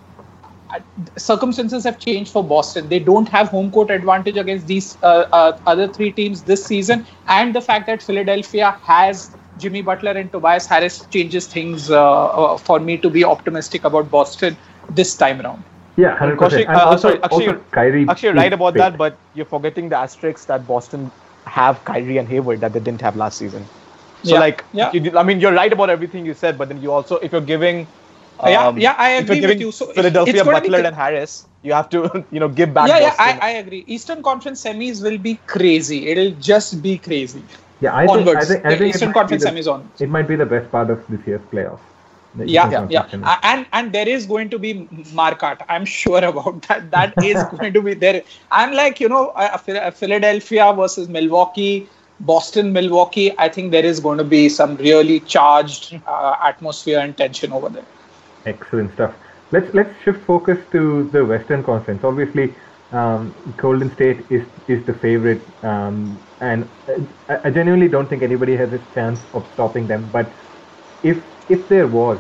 [0.70, 0.80] uh,
[1.18, 2.90] circumstances have changed for Boston.
[2.90, 7.06] They don't have home court advantage against these uh, uh, other three teams this season,
[7.28, 12.58] and the fact that Philadelphia has Jimmy Butler and Tobias Harris changes things uh, uh,
[12.58, 14.58] for me to be optimistic about Boston
[14.90, 15.64] this time around.
[15.98, 16.38] Yeah, 100%.
[16.38, 19.90] Kaushik, uh, also, sorry, actually, also Kyrie actually, you're right about that, but you're forgetting
[19.90, 21.12] the asterisks that Boston
[21.50, 23.72] have Kyrie and Hayward that they didn't have last season.
[24.24, 24.92] So yeah, like, yeah.
[24.94, 27.42] You, I mean, you're right about everything you said, but then you also, if you're
[27.42, 27.92] giving,
[28.40, 29.72] um, yeah, yeah, I if you're agree giving with you.
[29.72, 32.90] So Philadelphia, it's Butler, be, and Harris, you have to, you know, give back.
[32.90, 33.84] yeah, yeah, I, I agree.
[33.88, 36.08] Eastern Conference semis will be crazy.
[36.08, 37.44] It'll just be crazy.
[37.82, 39.92] Yeah, I think, I think, I think it Eastern might be Conference the- semis on.
[40.00, 41.80] It might be the best part of this year's playoff.
[42.36, 43.40] Yeah, yeah, yeah.
[43.44, 45.66] And and there is going to be Markat.
[45.68, 46.92] I'm sure about that.
[46.92, 48.24] That is going to be there.
[48.52, 49.58] I'm like, you know, uh,
[49.92, 53.34] Philadelphia versus Milwaukee, Boston, Milwaukee.
[53.38, 57.70] I think there is going to be some really charged uh, atmosphere and tension over
[57.70, 57.86] there.
[58.46, 59.16] Excellent stuff.
[59.52, 62.04] Let's let's shift focus to the Western Conference.
[62.04, 62.56] Obviously,
[62.92, 68.22] um, Golden State is is the favorite, um, and uh, I, I genuinely don't think
[68.22, 70.10] anybody has a chance of stopping them.
[70.12, 70.32] But
[71.02, 71.18] if
[71.50, 72.20] if there was,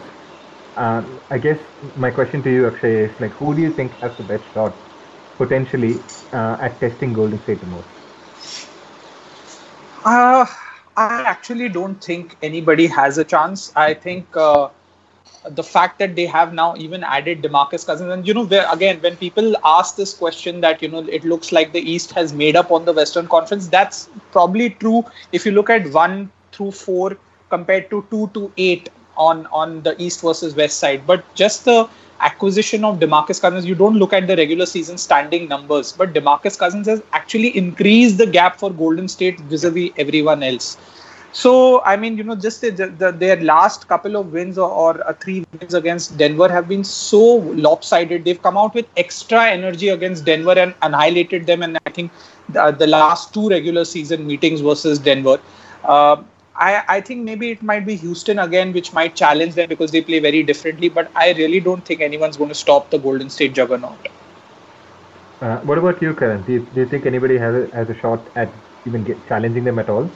[0.75, 1.59] um, I guess
[1.95, 4.75] my question to you, Akshay, is like, who do you think has the best shot
[5.37, 5.95] potentially
[6.33, 7.89] uh, at testing Golden State the most?
[10.03, 10.45] Uh,
[10.97, 13.71] I actually don't think anybody has a chance.
[13.75, 14.69] I think uh,
[15.49, 19.15] the fact that they have now even added Demarcus Cousins, and you know, again, when
[19.17, 22.71] people ask this question that you know it looks like the East has made up
[22.71, 27.17] on the Western Conference, that's probably true if you look at one through four
[27.49, 28.89] compared to two to eight
[29.19, 31.05] on on the East versus West side.
[31.05, 31.89] But just the
[32.27, 36.57] acquisition of Demarcus Cousins, you don't look at the regular season standing numbers, but Demarcus
[36.57, 40.77] Cousins has actually increased the gap for Golden State vis-a-vis everyone else.
[41.31, 45.07] So I mean, you know, just the, the, their last couple of wins or, or
[45.07, 48.25] uh, three wins against Denver have been so lopsided.
[48.25, 51.61] They've come out with extra energy against Denver and annihilated them.
[51.61, 52.11] And I think
[52.49, 55.39] the, the last two regular season meetings versus Denver.
[55.83, 56.23] Uh,
[56.59, 60.01] I, I think maybe it might be Houston again, which might challenge them because they
[60.01, 60.89] play very differently.
[60.89, 64.09] But I really don't think anyone's going to stop the Golden State juggernaut.
[65.41, 66.43] Uh, what about you, Karan?
[66.43, 68.51] Do you, do you think anybody has a, has a shot at
[68.85, 70.09] even get, challenging them at all?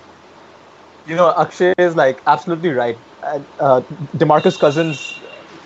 [1.07, 2.97] You know, Akshay is like absolutely right.
[3.23, 3.81] Uh,
[4.17, 5.19] Demarcus Cousins,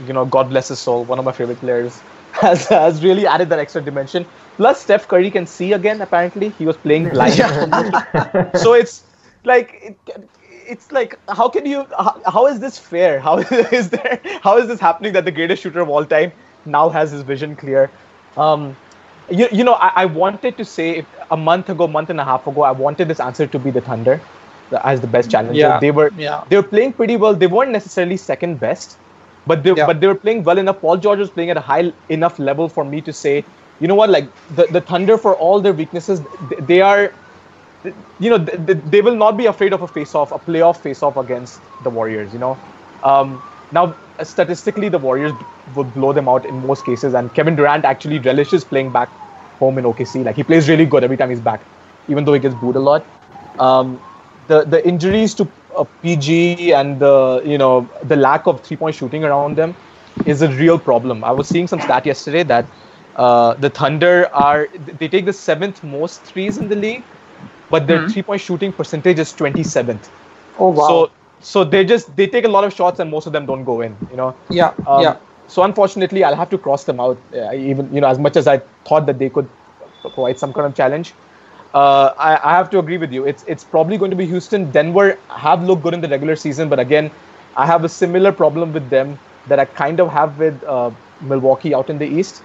[0.05, 1.99] you know, God bless his soul, one of my favorite players,
[2.33, 4.25] has has really added that extra dimension.
[4.57, 6.01] Plus, Steph Curry can see again.
[6.01, 7.33] Apparently, he was playing blind.
[8.55, 9.03] so it's
[9.43, 10.29] like it,
[10.67, 13.19] it's like how can you how, how is this fair?
[13.27, 16.31] How is there how is this happening that the greatest shooter of all time
[16.65, 17.89] now has his vision clear?
[18.35, 18.75] Um,
[19.29, 22.47] you, you know, I, I wanted to say a month ago, month and a half
[22.47, 24.21] ago, I wanted this answer to be the Thunder
[24.83, 25.59] as the best challenger.
[25.59, 26.43] Yeah, They were yeah.
[26.49, 27.33] they were playing pretty well.
[27.33, 28.97] They weren't necessarily second best,
[29.45, 29.85] but they Yeah.
[29.85, 30.81] but they were playing well enough.
[30.81, 33.45] Paul George was playing at a high enough level for me to say,
[33.79, 37.11] you know what, like the, the Thunder for all their weaknesses, they, they are,
[38.19, 41.63] you know, they, they will not be afraid of a face-off, a playoff face-off against
[41.79, 42.33] the Warriors.
[42.33, 42.59] You know,
[43.03, 45.33] um, now statistically the Warriors
[45.75, 49.09] would blow them out in most cases, and Kevin Durant actually relishes playing back
[49.59, 50.23] home in OKC.
[50.23, 51.65] Like he plays really good every time he's back,
[52.07, 53.07] even though he gets booed a lot.
[53.59, 54.01] Um,
[54.47, 58.95] the the injuries to uh, PG and the you know the lack of three point
[58.95, 59.75] shooting around them
[60.25, 61.23] is a real problem.
[61.23, 62.71] I was seeing some stat yesterday that
[63.15, 67.07] uh, the Thunder are they take the seventh most threes in the league,
[67.69, 68.09] but their Mhm.
[68.11, 70.09] three point shooting percentage is twenty seventh.
[70.59, 70.87] Oh wow.
[70.87, 71.09] So
[71.39, 73.81] so they just they take a lot of shots and most of them don't go
[73.81, 73.95] in.
[74.11, 74.33] You know.
[74.49, 75.15] yeah, Um, yeah.
[75.47, 77.17] So unfortunately, I'll have to cross them out.
[77.33, 79.47] Uh, even you know, as much as I thought that they could
[80.01, 81.13] provide some kind of challenge,
[81.73, 83.25] uh, I, I have to agree with you.
[83.25, 84.71] It's it's probably going to be Houston.
[84.71, 87.11] Denver have looked good in the regular season, but again,
[87.55, 90.91] I have a similar problem with them that I kind of have with uh,
[91.21, 92.41] Milwaukee out in the East.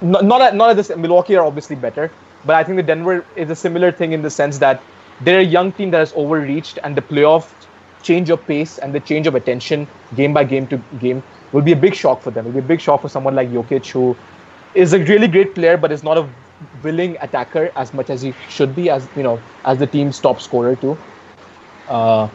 [0.00, 0.90] Not not at, not at this.
[0.96, 2.10] Milwaukee are obviously better,
[2.44, 4.82] but I think the Denver is a similar thing in the sense that
[5.20, 7.52] they're a young team that has overreached, and the playoff
[8.02, 11.22] change of pace and the change of attention game by game to game
[11.52, 12.46] will be a big shock for them.
[12.46, 14.16] It'll be a big shock for someone like Jokic, who
[14.74, 16.28] is a really great player but is not a
[16.82, 20.40] willing attacker as much as he should be, as you know, as the team's top
[20.40, 20.98] scorer too.
[21.86, 22.28] Uh,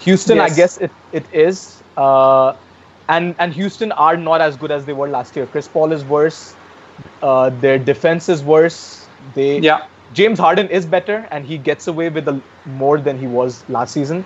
[0.00, 2.54] Houston, I guess it, it is, uh,
[3.08, 5.46] and and Houston are not as good as they were last year.
[5.46, 6.56] Chris Paul is worse.
[7.22, 9.01] Uh, their defense is worse.
[9.34, 9.86] They Yeah.
[10.12, 13.94] James Harden is better and he gets away with a, more than he was last
[13.94, 14.24] season,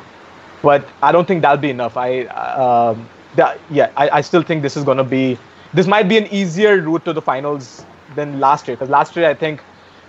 [0.63, 1.97] but I don't think that'll be enough.
[1.97, 5.39] I um, that, yeah, I, I still think this is gonna be
[5.75, 7.85] this might be an easier route to the finals
[8.17, 9.61] than last year because last year I think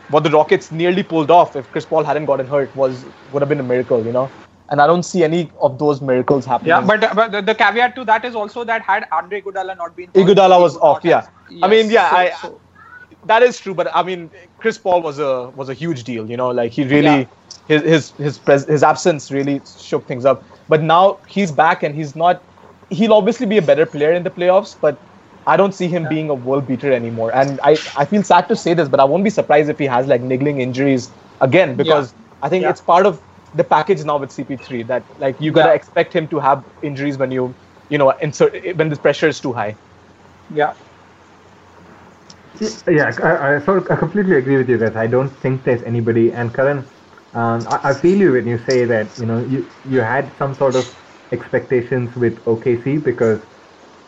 [0.10, 3.50] what the Rockets nearly pulled off if Chris Paul hadn't gotten hurt was would have
[3.50, 4.32] been a miracle, you know.
[4.70, 6.70] And I don't see any of those miracles happening.
[6.70, 9.96] Yeah, but but the, the caveat to that is also that had Andre Iguodala not
[9.96, 11.28] been, Iguodala was off, yeah.
[11.64, 12.62] I mean, yeah, so- I- so-
[13.28, 16.30] that is true, but I mean, Chris Paul was a was a huge deal.
[16.30, 17.30] You know, like he really
[17.68, 20.46] his his his pres- his absence really shook things up.
[20.68, 22.46] But now he's back and he's not.
[22.90, 25.04] He'll obviously be a better player in the playoffs, but
[25.46, 27.34] I don't see him being a world beater anymore.
[27.36, 29.86] And I I feel sad to say this, but I won't be surprised if he
[29.86, 32.70] has like niggling injuries again because I think Yeah.
[32.70, 33.22] it's part of
[33.54, 35.74] the package now with CP3 that like you gotta Yeah.
[35.74, 37.56] expect him to have injuries when you
[37.90, 39.78] you know insert when the pressure is too high.
[40.50, 40.74] yeah.
[42.60, 44.96] Yeah, I, I sort of I completely agree with you guys.
[44.96, 46.32] I don't think there's anybody.
[46.32, 46.90] And Karan,
[47.34, 50.56] um, I, I feel you when you say that you know you you had some
[50.58, 50.96] sort of
[51.32, 53.42] expectations with OKC because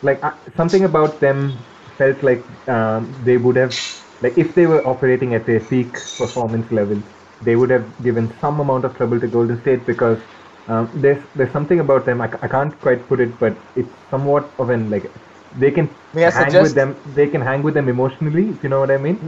[0.02, 1.66] like I, something about them
[1.98, 3.76] felt like um, they would have
[4.20, 7.02] like if they were operating at their peak performance level,
[7.40, 10.18] they would have given some amount of trouble to Golden State because
[10.66, 14.54] um, there's there's something about them I, I can't quite put it, but it's somewhat
[14.58, 15.14] of an like
[15.58, 16.96] they can May I hang with them.
[17.14, 19.18] They can hang with them emotionally, if you know what I mean.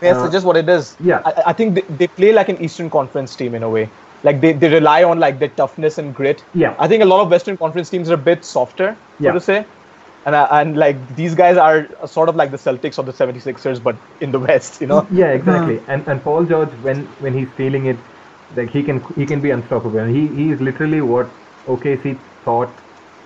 [0.00, 0.96] May I Uh, suggest what it is?
[1.00, 1.22] yeah.
[1.24, 3.90] I, I think they, they play like an Eastern Conference team in a way.
[4.22, 6.44] Like they, they rely on like their toughness and grit.
[6.54, 6.74] Yeah.
[6.78, 9.32] I think a lot of Western Conference teams are a bit softer, so Yeah.
[9.32, 9.66] to say.
[10.26, 13.82] And, I, and like these guys are sort of like the Celtics or the 76ers,
[13.82, 15.06] but in the West, you know?
[15.10, 15.80] Yeah, exactly.
[15.88, 17.96] And and Paul George, when when he's feeling it,
[18.56, 20.04] like he can he can be unstoppable.
[20.06, 21.26] He he is literally what
[21.66, 22.14] OKC
[22.44, 22.70] thought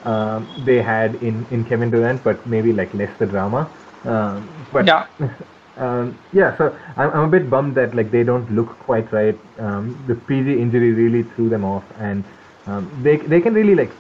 [0.05, 3.71] um, they had in in Kevin Durant, but maybe like less the drama.
[4.05, 5.07] Um, but Yeah.
[5.77, 9.39] um, yeah, so I'm, I'm a bit bummed that like they don't look quite right.
[9.59, 12.25] Um, the PG injury really threw them off, and
[12.67, 13.93] um, they they can really like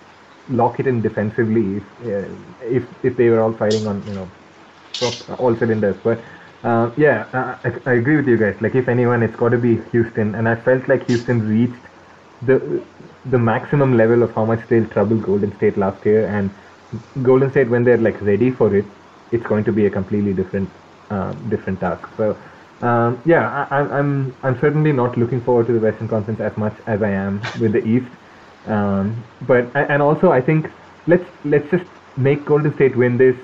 [0.49, 4.31] lock it in defensively if uh, if if they were all firing on you know
[5.39, 5.97] all cylinders.
[6.03, 6.23] But
[6.65, 8.55] uh, yeah, I, I agree with you guys.
[8.61, 11.87] Like if anyone, it's got to be Houston, and I felt like Houston reached
[12.43, 12.85] the
[13.27, 16.51] the maximum level of how much they'll trouble Golden State last year, and
[17.23, 18.85] Golden State when they're like ready for it,
[19.31, 20.69] it's going to be a completely different
[21.11, 22.09] um, different task.
[22.17, 22.37] So.
[22.83, 26.57] Um, yeah, I, I'm I'm I'm certainly not looking forward to the Western Conference as
[26.57, 28.11] much as I am with the East.
[28.67, 30.69] Um, but and also I think
[31.07, 31.85] let's let's just
[32.17, 33.37] make Golden State win this.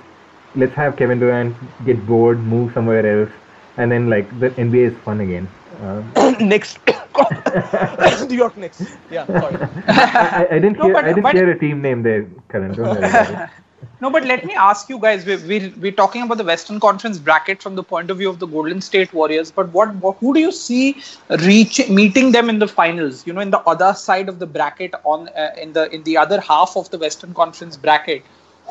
[0.56, 3.30] Let's have Kevin Durant get bored, move somewhere else,
[3.76, 5.48] and then like the NBA is fun again.
[5.82, 6.78] Um, Knicks.
[8.28, 8.82] New York Knicks.
[9.10, 9.56] Yeah, sorry.
[9.86, 12.26] I, I, I didn't No, hear but- I didn't but- hear a team name there,
[12.48, 12.72] Karan.
[12.74, 13.50] Don't worry about it.
[14.00, 15.24] No, but let me ask you guys.
[15.24, 18.38] We we we're talking about the Western Conference bracket from the point of view of
[18.40, 19.50] the Golden State Warriors.
[19.52, 21.00] But what, what who do you see
[21.44, 23.24] reach meeting them in the finals?
[23.26, 26.16] You know, in the other side of the bracket, on uh, in the in the
[26.16, 28.24] other half of the Western Conference bracket,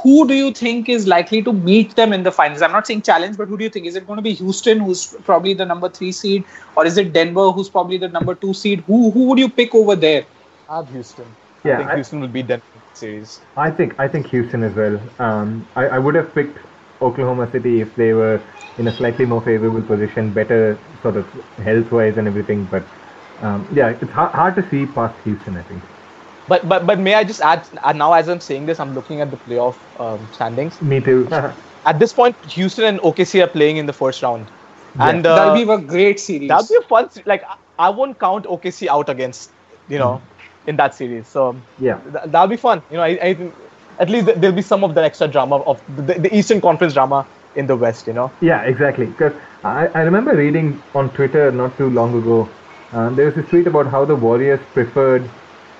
[0.03, 2.61] who do you think is likely to meet them in the finals?
[2.61, 3.85] I'm not saying challenge, but who do you think?
[3.85, 6.45] Is it going to be Houston, who's probably the number three seed,
[6.75, 8.83] or is it Denver, who's probably the number two seed?
[8.87, 10.25] Who who would you pick over there?
[10.69, 11.25] I have Houston.
[11.63, 13.39] Yeah, I think I- Houston will beat Denver in the series.
[13.57, 14.99] I think I think Houston as well.
[15.19, 16.57] Um, I, I would have picked
[17.01, 18.41] Oklahoma City if they were
[18.77, 21.25] in a slightly more favorable position, better sort of
[21.63, 22.65] health wise and everything.
[22.65, 22.83] But
[23.41, 25.57] um, yeah, it's hard, hard to see past Houston.
[25.57, 25.81] I think.
[26.47, 27.67] But but but may I just add?
[27.83, 30.81] uh, Now, as I'm saying this, I'm looking at the playoff um, standings.
[30.81, 31.27] Me too.
[31.85, 34.45] At this point, Houston and OKC are playing in the first round,
[34.99, 36.49] and uh, That'll be a great series.
[36.49, 37.09] that'll be a fun.
[37.09, 39.51] se- Like I- I won't count OKC out against
[39.87, 40.21] you know
[40.65, 41.27] in that series.
[41.27, 41.99] So Yeah.
[42.11, 42.81] th- that'll be fun.
[42.91, 43.53] You know, I, I think
[43.99, 47.25] at least there'll be some of the extra drama of the, the Eastern Conference drama
[47.55, 48.05] in the West.
[48.07, 48.31] You know.
[48.41, 49.05] Yeah, exactly.
[49.05, 49.33] Because
[49.63, 52.49] I, I remember reading on Twitter not too long ago,
[52.93, 55.23] uh, there was a tweet about how the Warriors preferred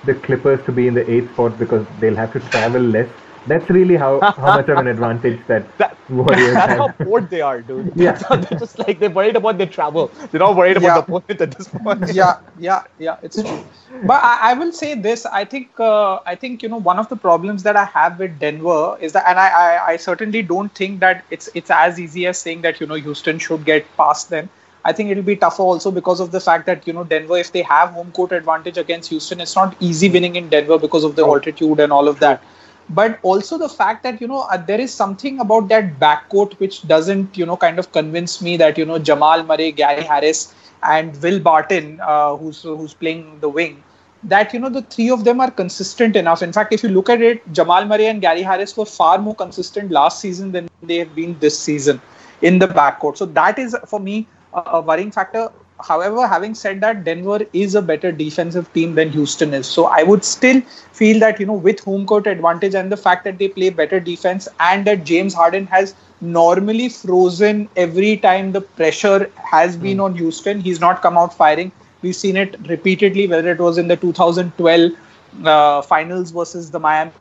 [0.03, 3.09] the Clippers to be in the eighth spot because they'll have to travel less.
[3.45, 6.97] That's really how, how much of an advantage that, That, Warriors that's how have.
[6.97, 7.91] bored they are, dude.
[7.95, 8.11] Yeah.
[8.11, 10.07] That's how they're just like they're worried about their travel.
[10.31, 10.93] They're not worried about Yeah.
[10.95, 12.13] the opponent at this point.
[12.13, 13.63] yeah yeah yeah it's true
[14.03, 17.07] but I, I will say this i think uh, i think you know one of
[17.09, 20.73] the problems that i have with denver is that and I, I i certainly don't
[20.73, 24.29] think that it's it's as easy as saying that you know houston should get past
[24.29, 24.49] them
[24.89, 27.51] i think it'll be tougher also because of the fact that you know denver if
[27.53, 31.15] they have home court advantage against houston it's not easy winning in denver because of
[31.15, 32.43] the altitude and all of that
[32.89, 36.87] but also the fact that you know uh, there is something about that backcourt which
[36.87, 41.21] doesn't you know kind of convince me that you know Jamal Murray, Gary Harris, and
[41.21, 43.83] Will Barton, uh, who's who's playing the wing,
[44.23, 46.41] that you know the three of them are consistent enough.
[46.41, 49.35] In fact, if you look at it, Jamal Murray and Gary Harris were far more
[49.35, 52.01] consistent last season than they have been this season
[52.41, 53.17] in the backcourt.
[53.17, 55.49] So that is for me a, worrying factor.
[55.87, 59.67] However, having said that, Denver is a better defensive team than Houston is.
[59.67, 63.23] So I would still feel that, you know, with home court advantage and the fact
[63.25, 68.61] that they play better defense and that James Harden has normally frozen every time the
[68.61, 70.61] pressure has been on Houston.
[70.61, 71.71] He's not come out firing.
[72.01, 74.91] We've seen it repeatedly, whether it was in the 2012
[75.45, 77.11] uh, finals versus the Miami,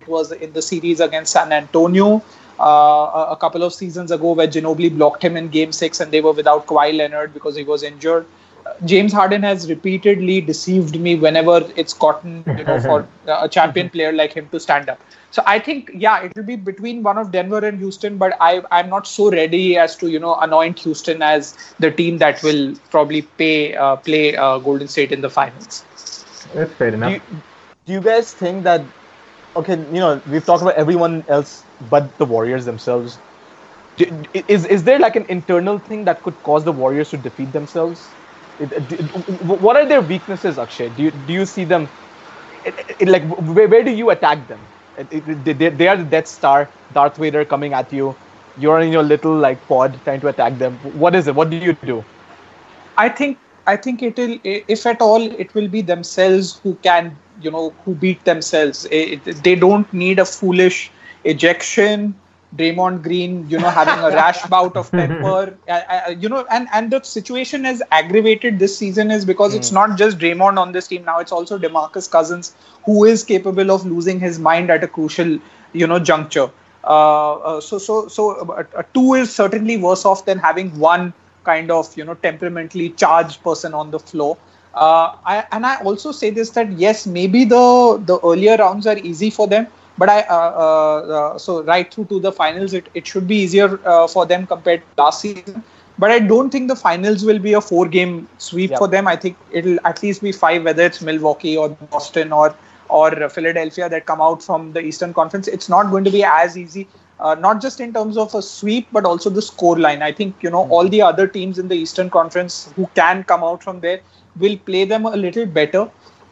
[0.00, 2.22] it was in the series against San Antonio
[2.62, 6.12] uh, a- a couple of seasons ago where Ginobili blocked him in game six and
[6.12, 8.28] they were without Kawhi Leonard because he was injured.
[8.66, 13.90] Uh, James Harden has repeatedly deceived me whenever it's gotten, you know, for a champion
[13.90, 15.02] player like him to stand up.
[15.30, 18.62] So I think, yeah, it will be between one of Denver and Houston, but I,
[18.70, 22.74] I'm not so ready as to, you know, anoint Houston as the team that will
[22.90, 25.84] probably pay, uh, play uh, Golden State in the finals.
[26.54, 27.12] That's fair do enough.
[27.30, 27.42] you,
[27.86, 28.84] do you guys think that
[29.56, 33.22] okay you know we've talked about everyone else but the warriors themselves
[33.96, 37.52] do, is is there like an internal thing that could cause the warriors to defeat
[37.52, 38.16] themselves?
[38.58, 40.90] What are their weaknesses akshay?
[40.90, 41.90] Do you do you see them
[43.06, 44.68] like where, where do you attack them?
[44.96, 48.18] They, they are the death star darth vader coming at you.
[48.56, 50.78] You're in your little like pod trying to attack them.
[50.82, 51.34] What is it?
[51.34, 51.98] What do you do?
[52.96, 57.20] I think I think it will, if at all, it will be themselves who can,
[57.38, 58.82] you know, who beat themselves.
[58.82, 60.91] They don't need a foolish
[61.24, 62.14] ejection.
[62.56, 66.68] Draymond Green, you know, having a rash bout of temper, uh, uh, you know, and
[66.72, 70.88] and the situation is aggravated this season is because it's not just Draymond on this
[70.88, 72.54] team now; it's also Demarcus Cousins,
[72.84, 75.38] who is capable of losing his mind at a crucial,
[75.72, 76.50] you know, juncture.
[76.84, 81.12] Uh, uh, so so so uh, uh, two is certainly worse off than having one
[81.44, 84.36] kind of you know temperamentally charged person on the floor.
[84.74, 88.98] Uh, I, and I also say this that yes, maybe the the earlier rounds are
[88.98, 89.66] easy for them,
[89.98, 93.36] but I uh, uh, uh, so right through to the finals, it, it should be
[93.36, 95.62] easier uh, for them compared to last season.
[95.98, 99.06] But I don't think the finals will be a four game sweep for them.
[99.06, 102.54] I think it'll at least be five, whether it's Milwaukee or Boston or
[102.88, 105.48] or Philadelphia that come out from the Eastern Conference.
[105.48, 106.88] It's not going to be as easy.
[107.20, 110.02] Uh, not just in terms of a sweep, but also the score line.
[110.02, 113.44] I think you know all the other teams in the Eastern Conference who can come
[113.44, 114.00] out from there
[114.38, 115.90] will play them a little better,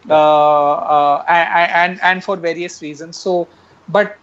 [0.08, 3.16] and, and and for various reasons.
[3.16, 3.48] So,
[3.88, 4.18] but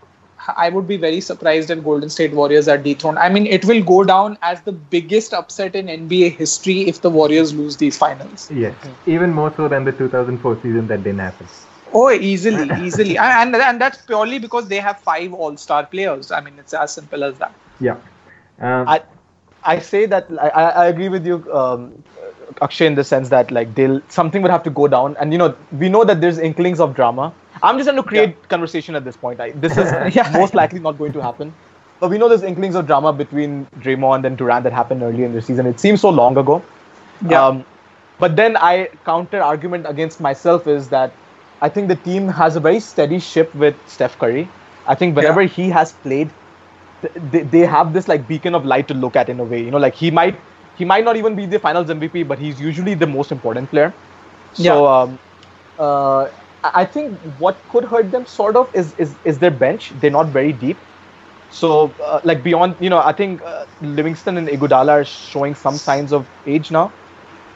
[0.56, 3.20] I would be very surprised if Golden State Warriors are dethroned.
[3.20, 7.10] I mean, it will go down as the biggest upset in NBA history if the
[7.10, 8.50] Warriors lose these finals.
[8.52, 8.76] Yes,
[9.06, 11.48] even more so than the 2004 season that didn't happen.
[11.94, 16.32] Oh, easily, easily, and and that's purely because they have five All-Star players.
[16.32, 17.54] I mean, it's as simple as that.
[17.80, 17.98] Yeah.
[18.60, 19.02] Um, I
[19.68, 22.04] I say that I, I agree with you, um,
[22.62, 25.38] Akshay, in the sense that like they'll something would have to go down, and you
[25.38, 27.34] know we know that there's inklings of drama.
[27.64, 29.42] I'm just trying to create conversation at this point.
[29.42, 30.30] I, this is Yeah.
[30.30, 31.54] most likely not going to happen,
[32.00, 35.34] but we know there's inklings of drama between Draymond and Durant that happened early in
[35.34, 35.68] the season.
[35.68, 36.64] It seems so long ago.
[37.22, 37.46] Yeah.
[37.48, 37.66] Um,
[38.20, 41.20] but then I counter argument against myself is that
[41.62, 44.56] I think the team has a very steady ship with Steph Curry.
[44.86, 46.34] I think whenever he has played,
[47.02, 49.62] they, they have this like beacon of light to look at in a way.
[49.64, 50.44] You know, like he might
[50.74, 53.96] he might not even be the Finals MVP, but he's usually the most important player.
[54.52, 54.88] So Yeah.
[54.88, 55.20] um,
[55.78, 56.28] uh,
[56.64, 59.92] I think what could hurt them sort of is is is their bench.
[59.96, 60.84] They're not very deep.
[61.50, 65.80] So uh, like beyond, you know, I think uh, Livingston and Iguodala are showing some
[65.80, 66.96] signs of age now.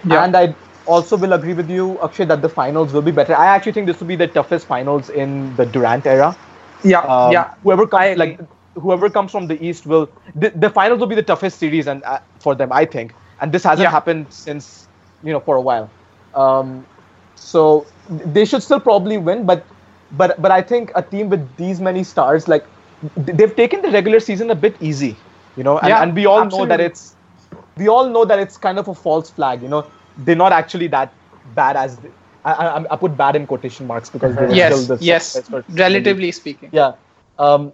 [0.04, 0.28] Yeah.
[0.28, 3.36] And I also will agree with you, Akshay, that the finals will be better.
[3.36, 6.38] I actually think this will be the toughest finals in the Durant era.
[6.84, 7.52] Yeah, Um, yeah.
[7.64, 8.40] Whoever comes, like
[8.76, 10.12] whoever comes from the East will.
[10.36, 13.16] The, the finals will be the toughest series and uh, for them, I think.
[13.40, 13.92] And this hasn't Yeah.
[13.92, 14.88] happened since
[15.22, 15.92] you know for a while.
[16.34, 16.88] Um,
[17.36, 19.68] So they should still probably win, but
[20.12, 22.66] but but I think a team with these many stars, like
[23.16, 25.24] they've taken the regular season a bit easy,
[25.56, 27.16] you know, and, Yeah, and we all know that it's
[27.78, 29.90] we all know that it's kind of a false flag, you know.
[30.18, 31.16] They're not actually that
[31.46, 32.12] bad as they,
[32.44, 36.32] I, I, I put bad in quotation marks because they Yes, still the yes, relatively
[36.32, 36.70] speaking.
[36.74, 36.94] yeah.
[37.40, 37.74] Um,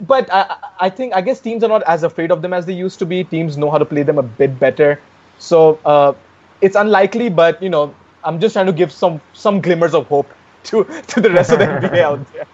[0.00, 2.66] but I, I- I think I guess teams are not as afraid of them as
[2.66, 3.24] they used to be.
[3.24, 5.00] Teams know how to play them a bit better.
[5.38, 6.14] So uh,
[6.60, 10.32] it's unlikely, but you know, I'm just trying to give some some glimmers of hope
[10.64, 12.46] to to the rest of the NBA out there.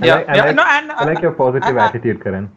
[0.00, 2.22] I Yeah, like, I yeah, like, no, and I like your positive I- I- attitude,
[2.22, 2.50] Karan.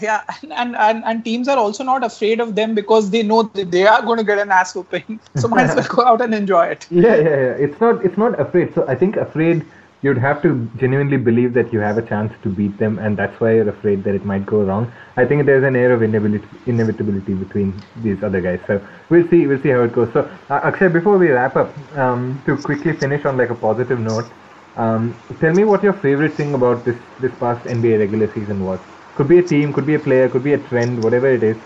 [0.00, 3.70] Yeah, and, and and teams are also not afraid of them because they know that
[3.70, 5.18] they are going to get an ass whooping.
[5.34, 6.86] So might as well go out and enjoy it.
[6.90, 7.64] Yeah, yeah, yeah.
[7.66, 8.04] It's not.
[8.04, 8.74] It's not afraid.
[8.74, 9.64] So I think afraid.
[10.02, 13.38] You'd have to genuinely believe that you have a chance to beat them, and that's
[13.40, 14.92] why you're afraid that it might go wrong.
[15.16, 18.60] I think there's an air of inevitability, between these other guys.
[18.66, 18.80] So
[19.10, 19.46] we'll see.
[19.46, 20.08] We'll see how it goes.
[20.12, 20.20] So
[20.50, 24.32] uh, Akshay, before we wrap up, um, to quickly finish on like a positive note,
[24.76, 28.80] um, tell me what your favorite thing about this this past NBA regular season was.
[29.16, 31.56] Could be a team, could be a player, could be a trend, whatever it is.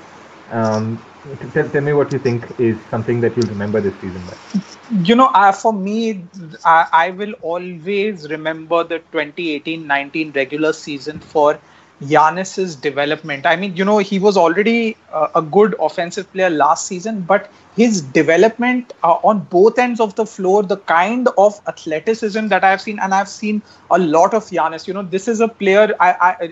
[0.48, 1.06] Um,
[1.52, 4.36] tell, tell me what you think is something that you'll remember this season by.
[4.88, 6.28] You know, uh, for me,
[6.64, 11.60] I, I will always remember the 2018-19 regular season for
[12.02, 13.46] Giannis's development.
[13.46, 17.52] I mean, you know, he was already uh, a good offensive player last season, but
[17.76, 22.80] his development uh, on both ends of the floor, the kind of athleticism that I've
[22.80, 24.86] seen, and I've seen a lot of Giannis.
[24.86, 25.94] You know, this is a player.
[25.98, 26.48] I, I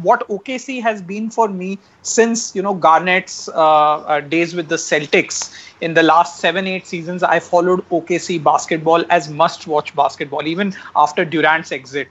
[0.00, 4.76] what OKC has been for me since you know Garnett's uh, uh, days with the
[4.76, 7.22] Celtics in the last seven eight seasons.
[7.22, 12.08] I followed OKC basketball as must-watch basketball, even after Durant's exit.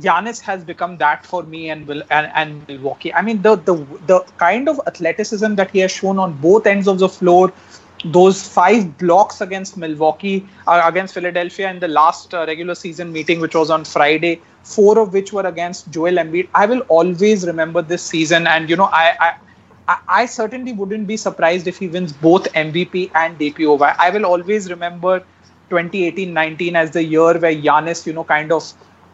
[0.00, 3.12] Giannis has become that for me and will and, and Milwaukee.
[3.12, 3.74] I mean the the
[4.06, 7.52] the kind of athleticism that he has shown on both ends of the floor,
[8.04, 13.40] those five blocks against Milwaukee uh, against Philadelphia in the last uh, regular season meeting,
[13.40, 16.48] which was on Friday, four of which were against Joel Embiid.
[16.54, 19.14] I will always remember this season, and you know I.
[19.20, 19.34] I
[20.08, 23.94] I- certainly wouldn't be surprised if he wins both MVP and DPOY.
[23.98, 25.24] I will always remember
[25.68, 28.64] 2018-19 as the year where Giannis, you know, kind of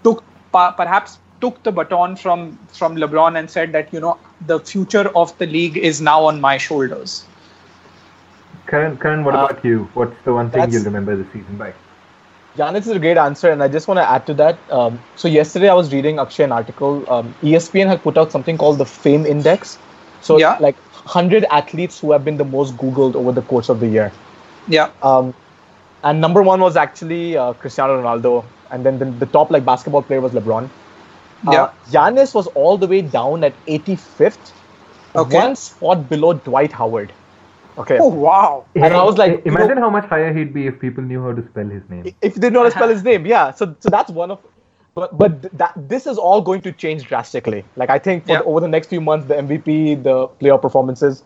[0.04, 0.22] took
[0.56, 2.44] pa- perhaps took the baton from
[2.80, 4.12] from LeBron and said that you know
[4.52, 7.16] the future of the league is now on my shoulders.
[8.70, 9.82] Karan, Karan, what Uh, about you?
[9.98, 11.72] What's the one thing you'll remember this season by?
[12.60, 14.60] Giannis is a great answer, and I just want to add to that.
[14.76, 16.92] Um, so yesterday I was reading Akshay an article.
[17.16, 19.74] Um, ESPN had put out something called the Fame Index.
[20.28, 20.54] So Yeah.
[20.66, 24.06] like 100 athletes who have been the most Googled over the course of the year.
[24.76, 25.34] Yeah, Um,
[26.08, 28.32] and number one was actually uh, Cristiano Ronaldo,
[28.70, 30.68] and then the, the top like basketball player was LeBron.
[31.46, 31.70] Uh, Yeah.
[31.94, 34.52] Giannis was all the way down at 85th,
[35.22, 35.36] Okay.
[35.42, 37.12] one spot below Dwight Howard.
[37.82, 37.98] Okay.
[38.00, 38.64] Oh wow!
[38.74, 41.04] And I was like, I- you know- imagine how much higher he'd be if people
[41.12, 42.06] knew how to spell his name.
[42.28, 43.50] if they know how to spell his name, yeah.
[43.62, 44.38] So, so that's one of,
[45.00, 47.60] but but that this is all going to change drastically.
[47.82, 48.38] Like I think for Yeah.
[48.38, 51.22] the, over the next few months, the MVP, the playoff performances,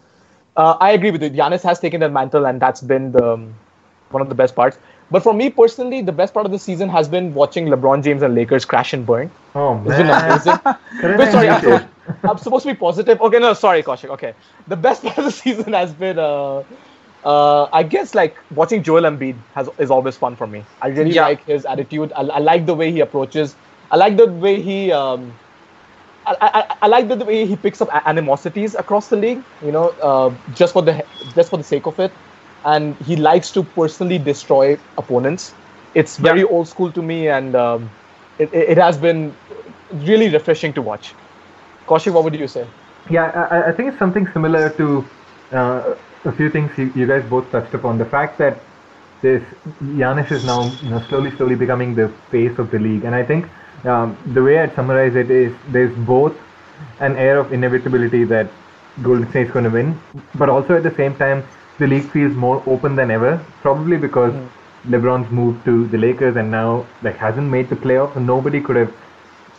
[0.56, 1.30] uh, I agree with you.
[1.42, 3.54] Giannis has taken that mantle, and that's been the um,
[4.12, 4.78] one of the best parts.
[5.10, 8.22] But for me personally, the best part of the season has been watching LeBron James
[8.22, 9.32] and Lakers crash and burn.
[9.54, 10.10] Oh It's been man!
[10.10, 10.60] amazing.
[11.00, 11.86] Karan, Wait, I sorry, I'm supposed,
[12.26, 13.20] I'm supposed to be positive.
[13.20, 14.10] Okay, no, sorry, Kaushik.
[14.10, 14.34] Okay,
[14.66, 16.62] the best part of the season has been, uh,
[17.24, 20.68] uh, I guess, like watching Joel Embiid has is always fun for me.
[20.80, 21.26] I really Yeah.
[21.26, 22.12] like his attitude.
[22.16, 23.56] I, I like the way he approaches.
[23.90, 24.92] I like the way he.
[24.92, 25.38] Um,
[26.26, 29.44] I, I, I like the, the way he picks up animosities across the league.
[29.60, 32.16] You know, uh, just for the just for the sake of it,
[32.64, 35.54] and he likes to personally destroy opponents.
[35.94, 37.90] It's very old school to me, and um,
[38.38, 39.36] it, it it has been
[39.90, 41.14] really refreshing to watch.
[41.86, 42.66] Kaushik, what would you say?
[43.10, 45.04] Yeah, I, I- I think it's something similar to
[45.52, 45.94] uh,
[46.24, 47.98] a few things you, you guys both touched upon.
[47.98, 48.58] The fact that
[49.22, 49.42] this
[49.82, 53.24] Giannis is now you know slowly, slowly becoming the face of the league, and I
[53.24, 53.46] think
[53.84, 56.36] um, the way I'd summarize it is there's both
[57.00, 58.48] an air of inevitability that
[59.02, 59.98] Golden State's going to win,
[60.34, 61.44] but also at the same time
[61.80, 63.44] the league feels more open than ever.
[63.62, 64.34] Probably because
[64.86, 68.16] LeBron's moved to the Lakers and now like hasn't made the playoffs.
[68.16, 68.94] and Nobody could have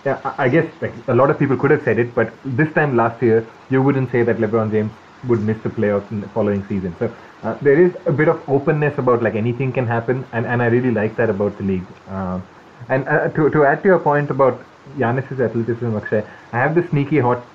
[0.06, 2.96] yeah, I guess like a lot of people could have said it, but this time
[2.96, 4.92] last year, you wouldn't say that LeBron James
[5.28, 6.96] would miss the playoffs in the following season.
[6.98, 7.14] So
[7.44, 10.68] uh, there is a bit of openness about like anything can happen, and, and I
[10.68, 11.86] really like that about the league.
[12.08, 12.44] Um,
[12.90, 14.64] and uh, to to add to your point about
[14.98, 17.46] Giannis's athleticism, Akshay, I have this sneaky hot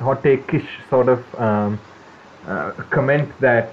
[0.00, 1.78] hot take-ish sort of um,
[2.48, 3.72] uh, comment that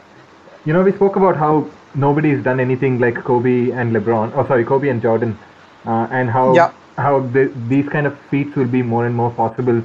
[0.66, 4.64] you know we spoke about how nobody's done anything like Kobe and LeBron, oh sorry,
[4.66, 5.38] Kobe and Jordan,
[5.86, 6.72] uh, and how Yeah.
[6.98, 9.82] how the, these kind of feats will be more and more possible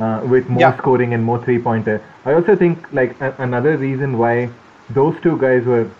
[0.00, 0.76] uh, with more Yeah.
[0.78, 2.00] scoring and more three-pointer.
[2.24, 4.48] I also think like a- another reason why
[4.90, 5.90] those two guys were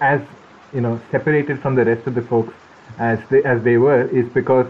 [0.00, 0.20] as
[0.72, 2.54] you know separated from the rest of the folks
[2.98, 4.66] as they as they were is because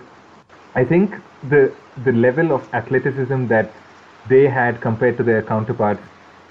[0.75, 1.15] I think
[1.55, 1.73] the
[2.05, 3.73] the level of athleticism that
[4.29, 6.03] they had compared to their counterparts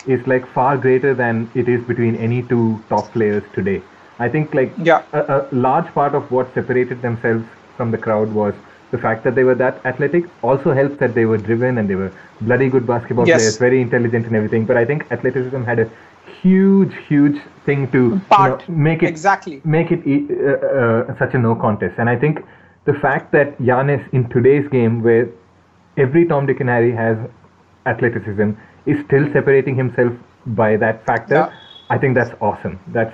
[0.08, 3.82] is like far greater than it is between any two top players today.
[4.20, 5.04] I think like Yeah.
[5.14, 7.46] a, a large part of what separated themselves
[7.78, 8.54] from the crowd was
[8.92, 10.24] the fact that they were that athletic.
[10.42, 13.40] Also helps that they were driven and they were bloody good basketball Yes.
[13.40, 14.66] players, very intelligent and everything.
[14.66, 15.90] But I think athleticism had a
[16.42, 19.62] huge, huge thing to you know, make it Exactly.
[19.66, 21.96] make it uh, uh, such a no contest.
[21.98, 22.40] And I think
[22.86, 25.28] the fact that Giannis in today's game, where
[25.98, 27.18] every Tom, Dick, and Harry has
[27.86, 28.52] athleticism,
[28.86, 30.14] is still separating himself
[30.46, 31.36] by that factor.
[31.36, 31.54] Yeah.
[31.90, 32.80] I think that's awesome.
[32.88, 33.14] That's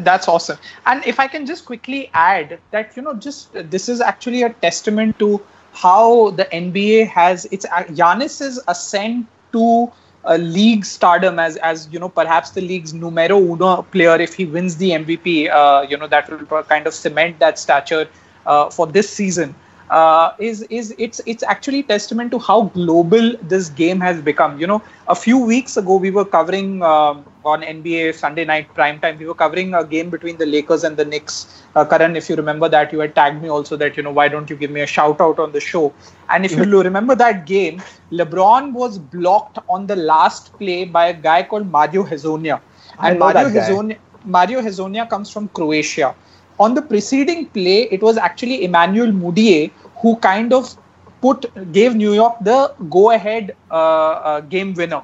[0.00, 0.58] That's awesome.
[0.84, 4.42] And if I can just quickly add that, you know, just uh, this is actually
[4.42, 5.40] a testament to
[5.72, 9.92] how the NBA has its uh, Giannis's ascent to
[10.24, 14.44] a league stardom as as you know perhaps the league's numero uno player if he
[14.44, 15.50] wins the MVP.
[15.50, 18.08] Uh, you know that will kind of cement that stature
[18.46, 19.54] uh, for this season.
[19.88, 24.58] Uh, is is it's it's actually testament to how global this game has become.
[24.60, 28.98] You know, a few weeks ago we were covering um, on NBA Sunday Night Prime
[28.98, 29.16] Time.
[29.18, 31.62] We were covering a game between the Lakers and the Knicks.
[31.76, 34.26] Uh, Karan, if you remember that, you had tagged me also that you know why
[34.28, 35.92] don't you give me a shout out on the show?
[36.30, 37.80] And if you remember that game,
[38.10, 42.60] LeBron was blocked on the last play by a guy called Mario Hezonja,
[42.98, 43.48] and Mario.
[43.48, 46.14] Hezonja Mario Hezonja comes from Croatia.
[46.58, 50.76] On the preceding play, it was actually Emmanuel Mudiay who kind of
[51.20, 55.02] put gave New York the go-ahead uh, uh, game winner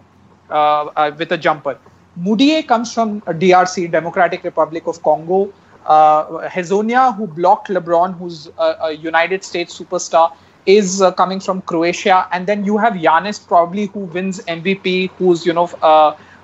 [0.50, 1.78] uh, uh, with a jumper.
[2.20, 5.52] Mudiay comes from DRC, Democratic Republic of Congo.
[5.86, 10.32] Uh, Hezonja, who blocked LeBron, who's a, a United States superstar,
[10.66, 15.44] is uh, coming from Croatia, and then you have Giannis probably who wins MVP, who's
[15.44, 15.66] you know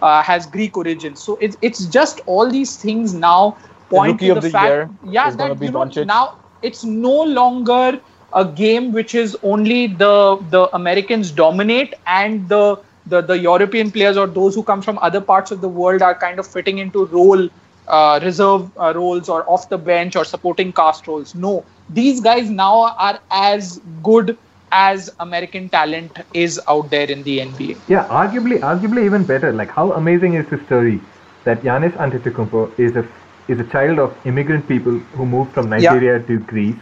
[0.00, 1.22] has Greek origins.
[1.22, 3.56] So it's it's just all these things now
[3.90, 5.84] point rookie to of the the fact, year yeah, is gonna that be you know,
[5.84, 6.04] Doncic.
[6.04, 8.00] now it's no longer
[8.32, 12.76] a game which is only the the Americans dominate and the
[13.06, 16.14] the, the European players or those who come from other parts of the world are
[16.14, 17.48] kind of fitting into role
[17.86, 21.34] uh, reserve uh, roles or off the bench or supporting cast roles.
[21.34, 24.36] No, these guys now are as good
[24.70, 27.78] as American talent is out there in the NBA.
[27.88, 29.52] yeah, arguably, arguably even better.
[29.52, 31.00] Like how amazing is the story
[31.44, 33.06] that Giannis Antetokounmpo is a
[33.48, 35.78] is a child of immigrant people who moved from Yeah.
[35.94, 36.80] Nigeria to Greece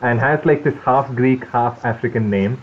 [0.00, 2.56] and has like this half Greek, half African name.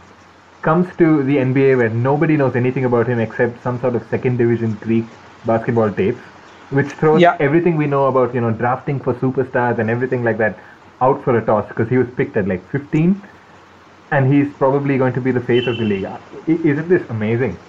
[0.64, 4.38] Comes to the NBA where nobody knows anything about him except some sort of second
[4.38, 5.06] division Greek
[5.46, 6.24] basketball tapes,
[6.70, 7.36] which throws Yeah.
[7.39, 10.58] everything we know about you know drafting for superstars and everything like that
[11.02, 13.22] out for a toss because he was picked at like 15
[14.12, 16.08] and he's probably going to be the face of the league.
[16.48, 17.60] Isn't this amazing?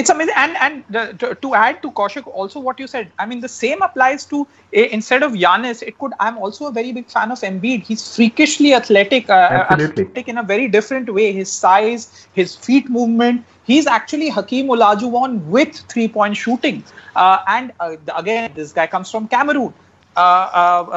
[0.00, 3.10] It's amazing, and and the, to, to add to Kaushik, also what you said.
[3.18, 6.12] I mean, the same applies to eh, instead of Giannis, it could.
[6.20, 7.82] I'm also a very big fan of Embiid.
[7.82, 11.32] He's freakishly athletic, uh, athletic in a very different way.
[11.32, 13.46] His size, his feet movement.
[13.64, 16.84] He's actually Hakeem Olajuwon with three-point shooting.
[17.16, 19.72] Uh, and uh, again, this guy comes from Cameroon.
[20.16, 20.96] Uh, uh,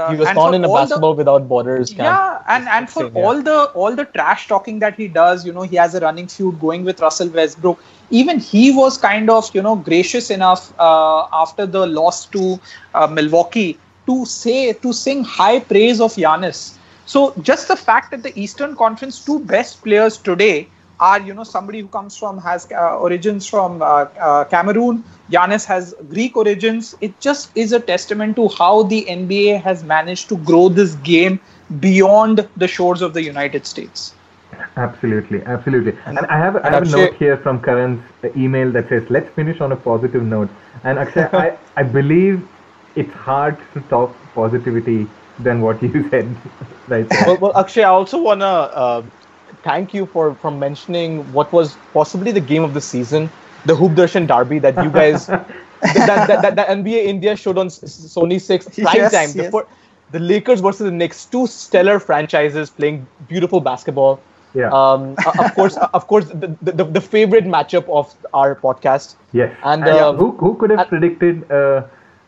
[0.00, 2.00] uh, He was found in a all the- basketball without borders camp.
[2.00, 3.22] yeah, and and for yeah.
[3.24, 6.28] all the all the trash talking that he does, you know, he has a running
[6.28, 7.82] feud going with Russell Westbrook.
[8.10, 12.60] Even he was kind of you know gracious enough uh, after the loss to
[12.94, 16.64] uh, Milwaukee to say to sing high praise of Giannis.
[17.06, 20.68] So just the fact that the Eastern Conference two best players today
[21.00, 25.04] are you know somebody who comes from has uh, origins from uh, uh, Cameroon.
[25.30, 26.94] Giannis has Greek origins.
[27.00, 31.40] It just is a testament to how the NBA has managed to grow this game
[31.80, 34.14] beyond the shores of the United States.
[34.76, 35.92] Absolutely, absolutely.
[36.06, 39.04] And, I have I and have a note here from Karan's uh, email that says,
[39.10, 40.48] "Let's finish on a positive note."
[40.84, 42.46] And Akshay, I I believe
[42.96, 45.06] it's hard to top positivity
[45.38, 46.34] than what you said
[46.88, 47.24] right there.
[47.26, 49.02] well, well, Akshay, I also wanna uh,
[49.62, 53.30] thank you for for mentioning what was possibly the game of the season,
[53.66, 55.46] the Hoop Darshan Derby that you guys, that,
[55.82, 59.32] that, that, that NBA India showed on Sony Six prime Yes, time.
[59.32, 59.64] The, yes.
[60.10, 64.20] the Lakers versus the Knicks, two stellar franchises playing beautiful basketball.
[64.54, 64.70] Yeah.
[64.72, 69.16] Um, of course, of course, the, the, the favorite matchup of our podcast.
[69.32, 69.54] yes.
[69.62, 71.82] and, yeah, um, who who could have and- predicted uh,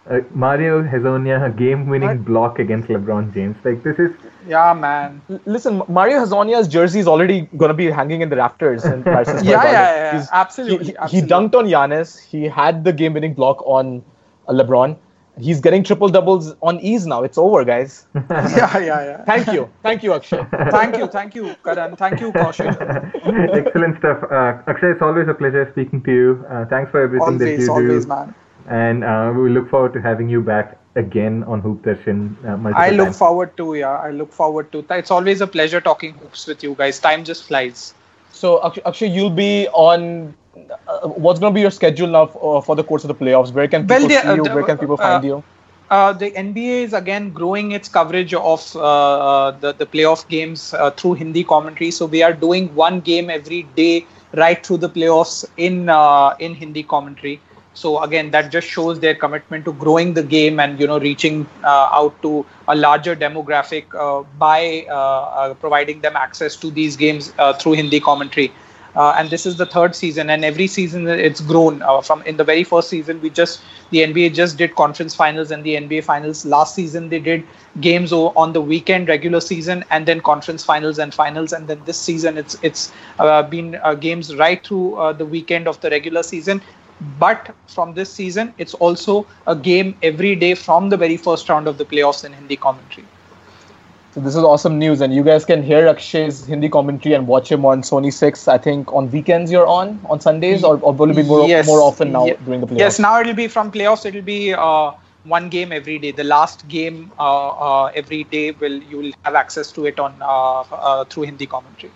[0.09, 2.25] uh, Mario Hezonja a game-winning Right.
[2.25, 3.57] block against LeBron James?
[3.65, 4.11] Like this is
[4.49, 5.21] Yeah, man.
[5.31, 9.39] L- Listen, Mario Hezonja's jersey is already gonna be hanging in the rafters in Madison
[9.39, 11.29] Square Yeah, yeah, yeah, absolutely, He, he absolutely.
[11.29, 12.19] dunked on Giannis.
[12.25, 14.03] He had the game-winning block on
[14.49, 14.97] uh, LeBron.
[15.39, 17.23] He's getting triple doubles on ease now.
[17.23, 18.05] It's over, guys.
[18.15, 19.25] yeah, yeah, yeah.
[19.25, 20.45] Thank you, thank you, Akshay.
[20.71, 21.97] Thank you, thank you, Karan.
[21.97, 22.75] Thank you, Kaushik.
[23.55, 24.23] excellent stuff.
[24.25, 26.45] Uh, Akshay, it's always a pleasure speaking to you.
[26.51, 28.09] Uh, thanks for everything that Always, you always, do.
[28.09, 28.35] man.
[28.69, 32.37] And uh, we look forward to having you back again on Hoop Darshan.
[32.45, 33.19] Uh, I look times.
[33.19, 33.91] forward to yeah.
[33.91, 34.85] I look forward to.
[34.91, 36.99] It's always a pleasure talking hoops with you guys.
[36.99, 37.95] Time just flies.
[38.33, 40.35] So Akshay, you'll be on.
[40.57, 43.15] Uh, what's going to be your schedule now for, uh, for, the course of the
[43.15, 43.53] playoffs?
[43.53, 44.55] Where can people well, see you?
[44.55, 45.45] Where can people find you?
[45.91, 50.73] Uh, the NBA is again growing its coverage of uh, uh, the, the playoff games
[50.75, 51.91] uh, through Hindi commentary.
[51.91, 56.55] So we are doing one game every day right through the playoffs in uh, in
[56.55, 57.41] Hindi commentary.
[57.75, 61.47] So again, that just shows their commitment to growing the game and you know reaching
[61.65, 63.91] uh, out to a larger demographic
[64.39, 68.53] by providing them access to these games through Hindi commentary.
[68.95, 72.37] Uh, and this is the third season and every season it's grown uh, from in
[72.37, 76.03] the very first season we just the nba just did conference finals and the nba
[76.03, 77.47] finals last season they did
[77.81, 82.01] games on the weekend regular season and then conference finals and finals and then this
[82.01, 86.25] season it's it's uh, been uh, games right through uh, the weekend of the regular
[86.25, 86.61] season
[87.19, 91.67] but from this season it's also a game every day from the very first round
[91.67, 93.07] of the playoffs in hindi commentary
[94.13, 97.51] so this is awesome news, and you guys can hear Akshay's Hindi commentary and watch
[97.51, 98.49] him on Sony Six.
[98.49, 101.65] I think on weekends you're on on Sundays, or, or will it be more yes.
[101.65, 102.79] more often now during the playoffs?
[102.79, 104.05] Yes, now it'll be from playoffs.
[104.05, 104.91] It'll be uh,
[105.23, 106.11] one game every day.
[106.11, 110.13] The last game uh, uh, every day will you will have access to it on
[110.21, 111.93] uh, uh, through Hindi commentary.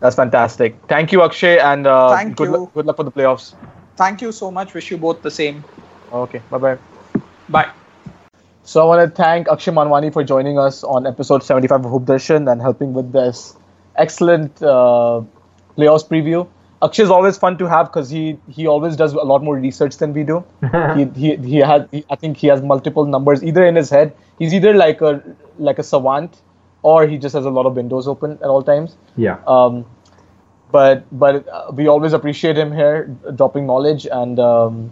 [0.00, 0.74] That's fantastic.
[0.88, 2.70] Thank you, Akshay, and uh, Thank good, you.
[2.72, 3.54] good luck for the playoffs.
[3.98, 4.74] Thank you so much.
[4.74, 5.64] Wish you both the same.
[6.12, 6.40] Okay.
[6.50, 6.78] Bye bye.
[7.48, 7.70] Bye.
[8.62, 12.04] So I want to thank Akshay Manwani for joining us on episode 75 of Hoop
[12.04, 13.56] Darshan and helping with this
[13.96, 15.22] excellent uh,
[15.76, 16.46] playoffs preview.
[16.80, 19.96] Akshay is always fun to have because he he always does a lot more research
[19.96, 20.44] than we do.
[20.98, 24.14] he he he has he, I think he has multiple numbers either in his head.
[24.38, 25.22] He's either like a
[25.70, 26.40] like a savant
[26.82, 28.96] or he just has a lot of windows open at all times.
[29.16, 29.38] Yeah.
[29.46, 29.84] Um,
[30.70, 34.90] but but uh, we always appreciate him here dropping knowledge and um,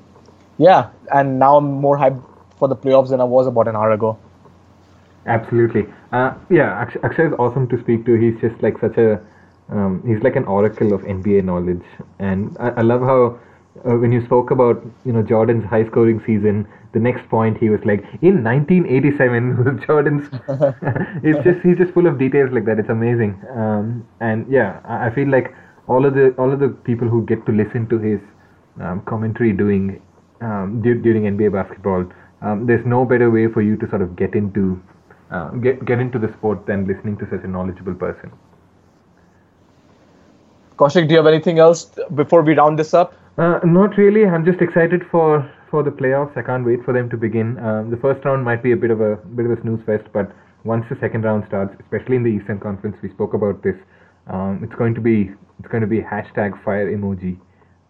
[0.59, 2.22] yeah and now I'm more hyped
[2.59, 4.18] for the playoffs than I was about an hour ago.
[5.27, 5.87] Absolutely.
[6.12, 8.14] Uh, yeah, Akshay is awesome to speak to.
[8.14, 9.20] He's just like such a,
[9.70, 11.83] um, he's like an oracle of NBA knowledge.
[12.18, 13.39] And I, I love how
[13.85, 17.68] uh, when you spoke about, you know, Jordan's high scoring season, the next point he
[17.68, 20.29] was like, in 1987 Jordan's.
[21.24, 22.79] it's just, he's just full of details like that.
[22.79, 23.41] It's amazing.
[23.53, 25.55] Um, and yeah, I, I feel like
[25.89, 28.20] all of the, all of the people who get to listen to his
[28.80, 30.03] um, commentary doing
[30.41, 32.07] um, d- during NBA basketball
[32.43, 34.80] um, there's no better way for you to sort of get into
[35.30, 38.30] uh, get get into the sport than listening to such a knowledgeable person.
[40.76, 43.14] Kaushik, do you have anything else before we round this up?
[43.39, 44.26] Uh, not really.
[44.26, 46.37] I'm just excited for for the playoffs.
[46.37, 47.59] I can't wait for them to begin.
[47.59, 50.05] Um, the first round might be a bit of a bit of a snooze fest,
[50.12, 50.30] but
[50.64, 53.76] once the second round starts, especially in the Eastern Conference, we spoke about this.
[54.26, 57.39] Um, it's going to be it's going to be hashtag fire emoji.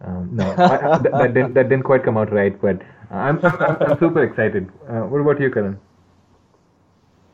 [0.01, 3.77] Um, no, I, I, that, didn't, that didn't quite come out right, but I'm, I'm,
[3.81, 4.69] I'm super excited.
[4.87, 5.79] Uh, what about you, Karan?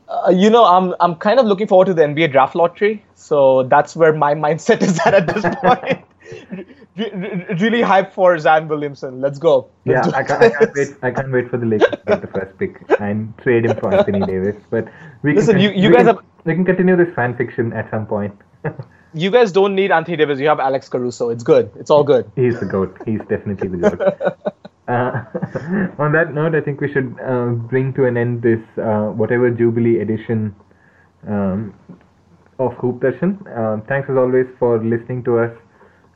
[0.08, 3.04] Uh, you know, I'm I'm kind of looking forward to the NBA draft lottery.
[3.14, 6.04] So that's where my mindset is at at this point.
[6.96, 9.20] Re- really hyped for Zion Williamson.
[9.20, 9.68] Let's go.
[9.84, 10.88] Let's yeah, I can't, I can't, wait.
[11.02, 13.92] I can't wait for the Lakers to get the first pick and trade him for
[13.92, 14.56] Anthony Davis.
[14.70, 14.88] But
[15.22, 15.56] we listen.
[15.56, 16.24] Can, you, you guys can, have.
[16.44, 18.34] We can continue this fan fiction at some point.
[19.14, 20.38] You guys don't need Anthony Davis.
[20.38, 21.30] You have Alex Caruso.
[21.30, 21.70] It's good.
[21.76, 22.30] It's all good.
[22.36, 22.96] He's the goat.
[23.06, 24.54] He's definitely the goat.
[24.86, 25.24] Uh,
[25.98, 29.50] on that note, I think we should uh, bring to an end this uh, whatever
[29.50, 30.54] Jubilee edition
[31.26, 31.74] um,
[32.58, 33.40] of Hoop Darshan.
[33.56, 35.50] Um, thanks as always for listening to us.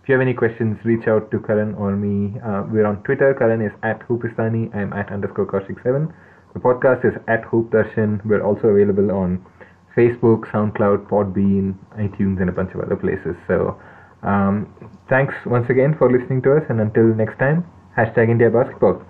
[0.03, 2.39] If you have any questions, reach out to Karan or me.
[2.41, 3.33] Uh, we're on Twitter.
[3.33, 4.75] Karan is at Hoopistani.
[4.77, 6.13] I'm at underscore Kaushik7.
[6.53, 8.23] The podcast is at Hoop Darshan.
[8.27, 9.45] We're also available on
[9.99, 11.75] Facebook, SoundCloud, Podbean,
[12.07, 13.35] iTunes, and a bunch of other places.
[13.49, 13.77] So
[14.23, 14.73] um,
[15.09, 17.67] thanks once again for listening to us, and until next time.
[17.97, 19.03] Hashtag India Basketball.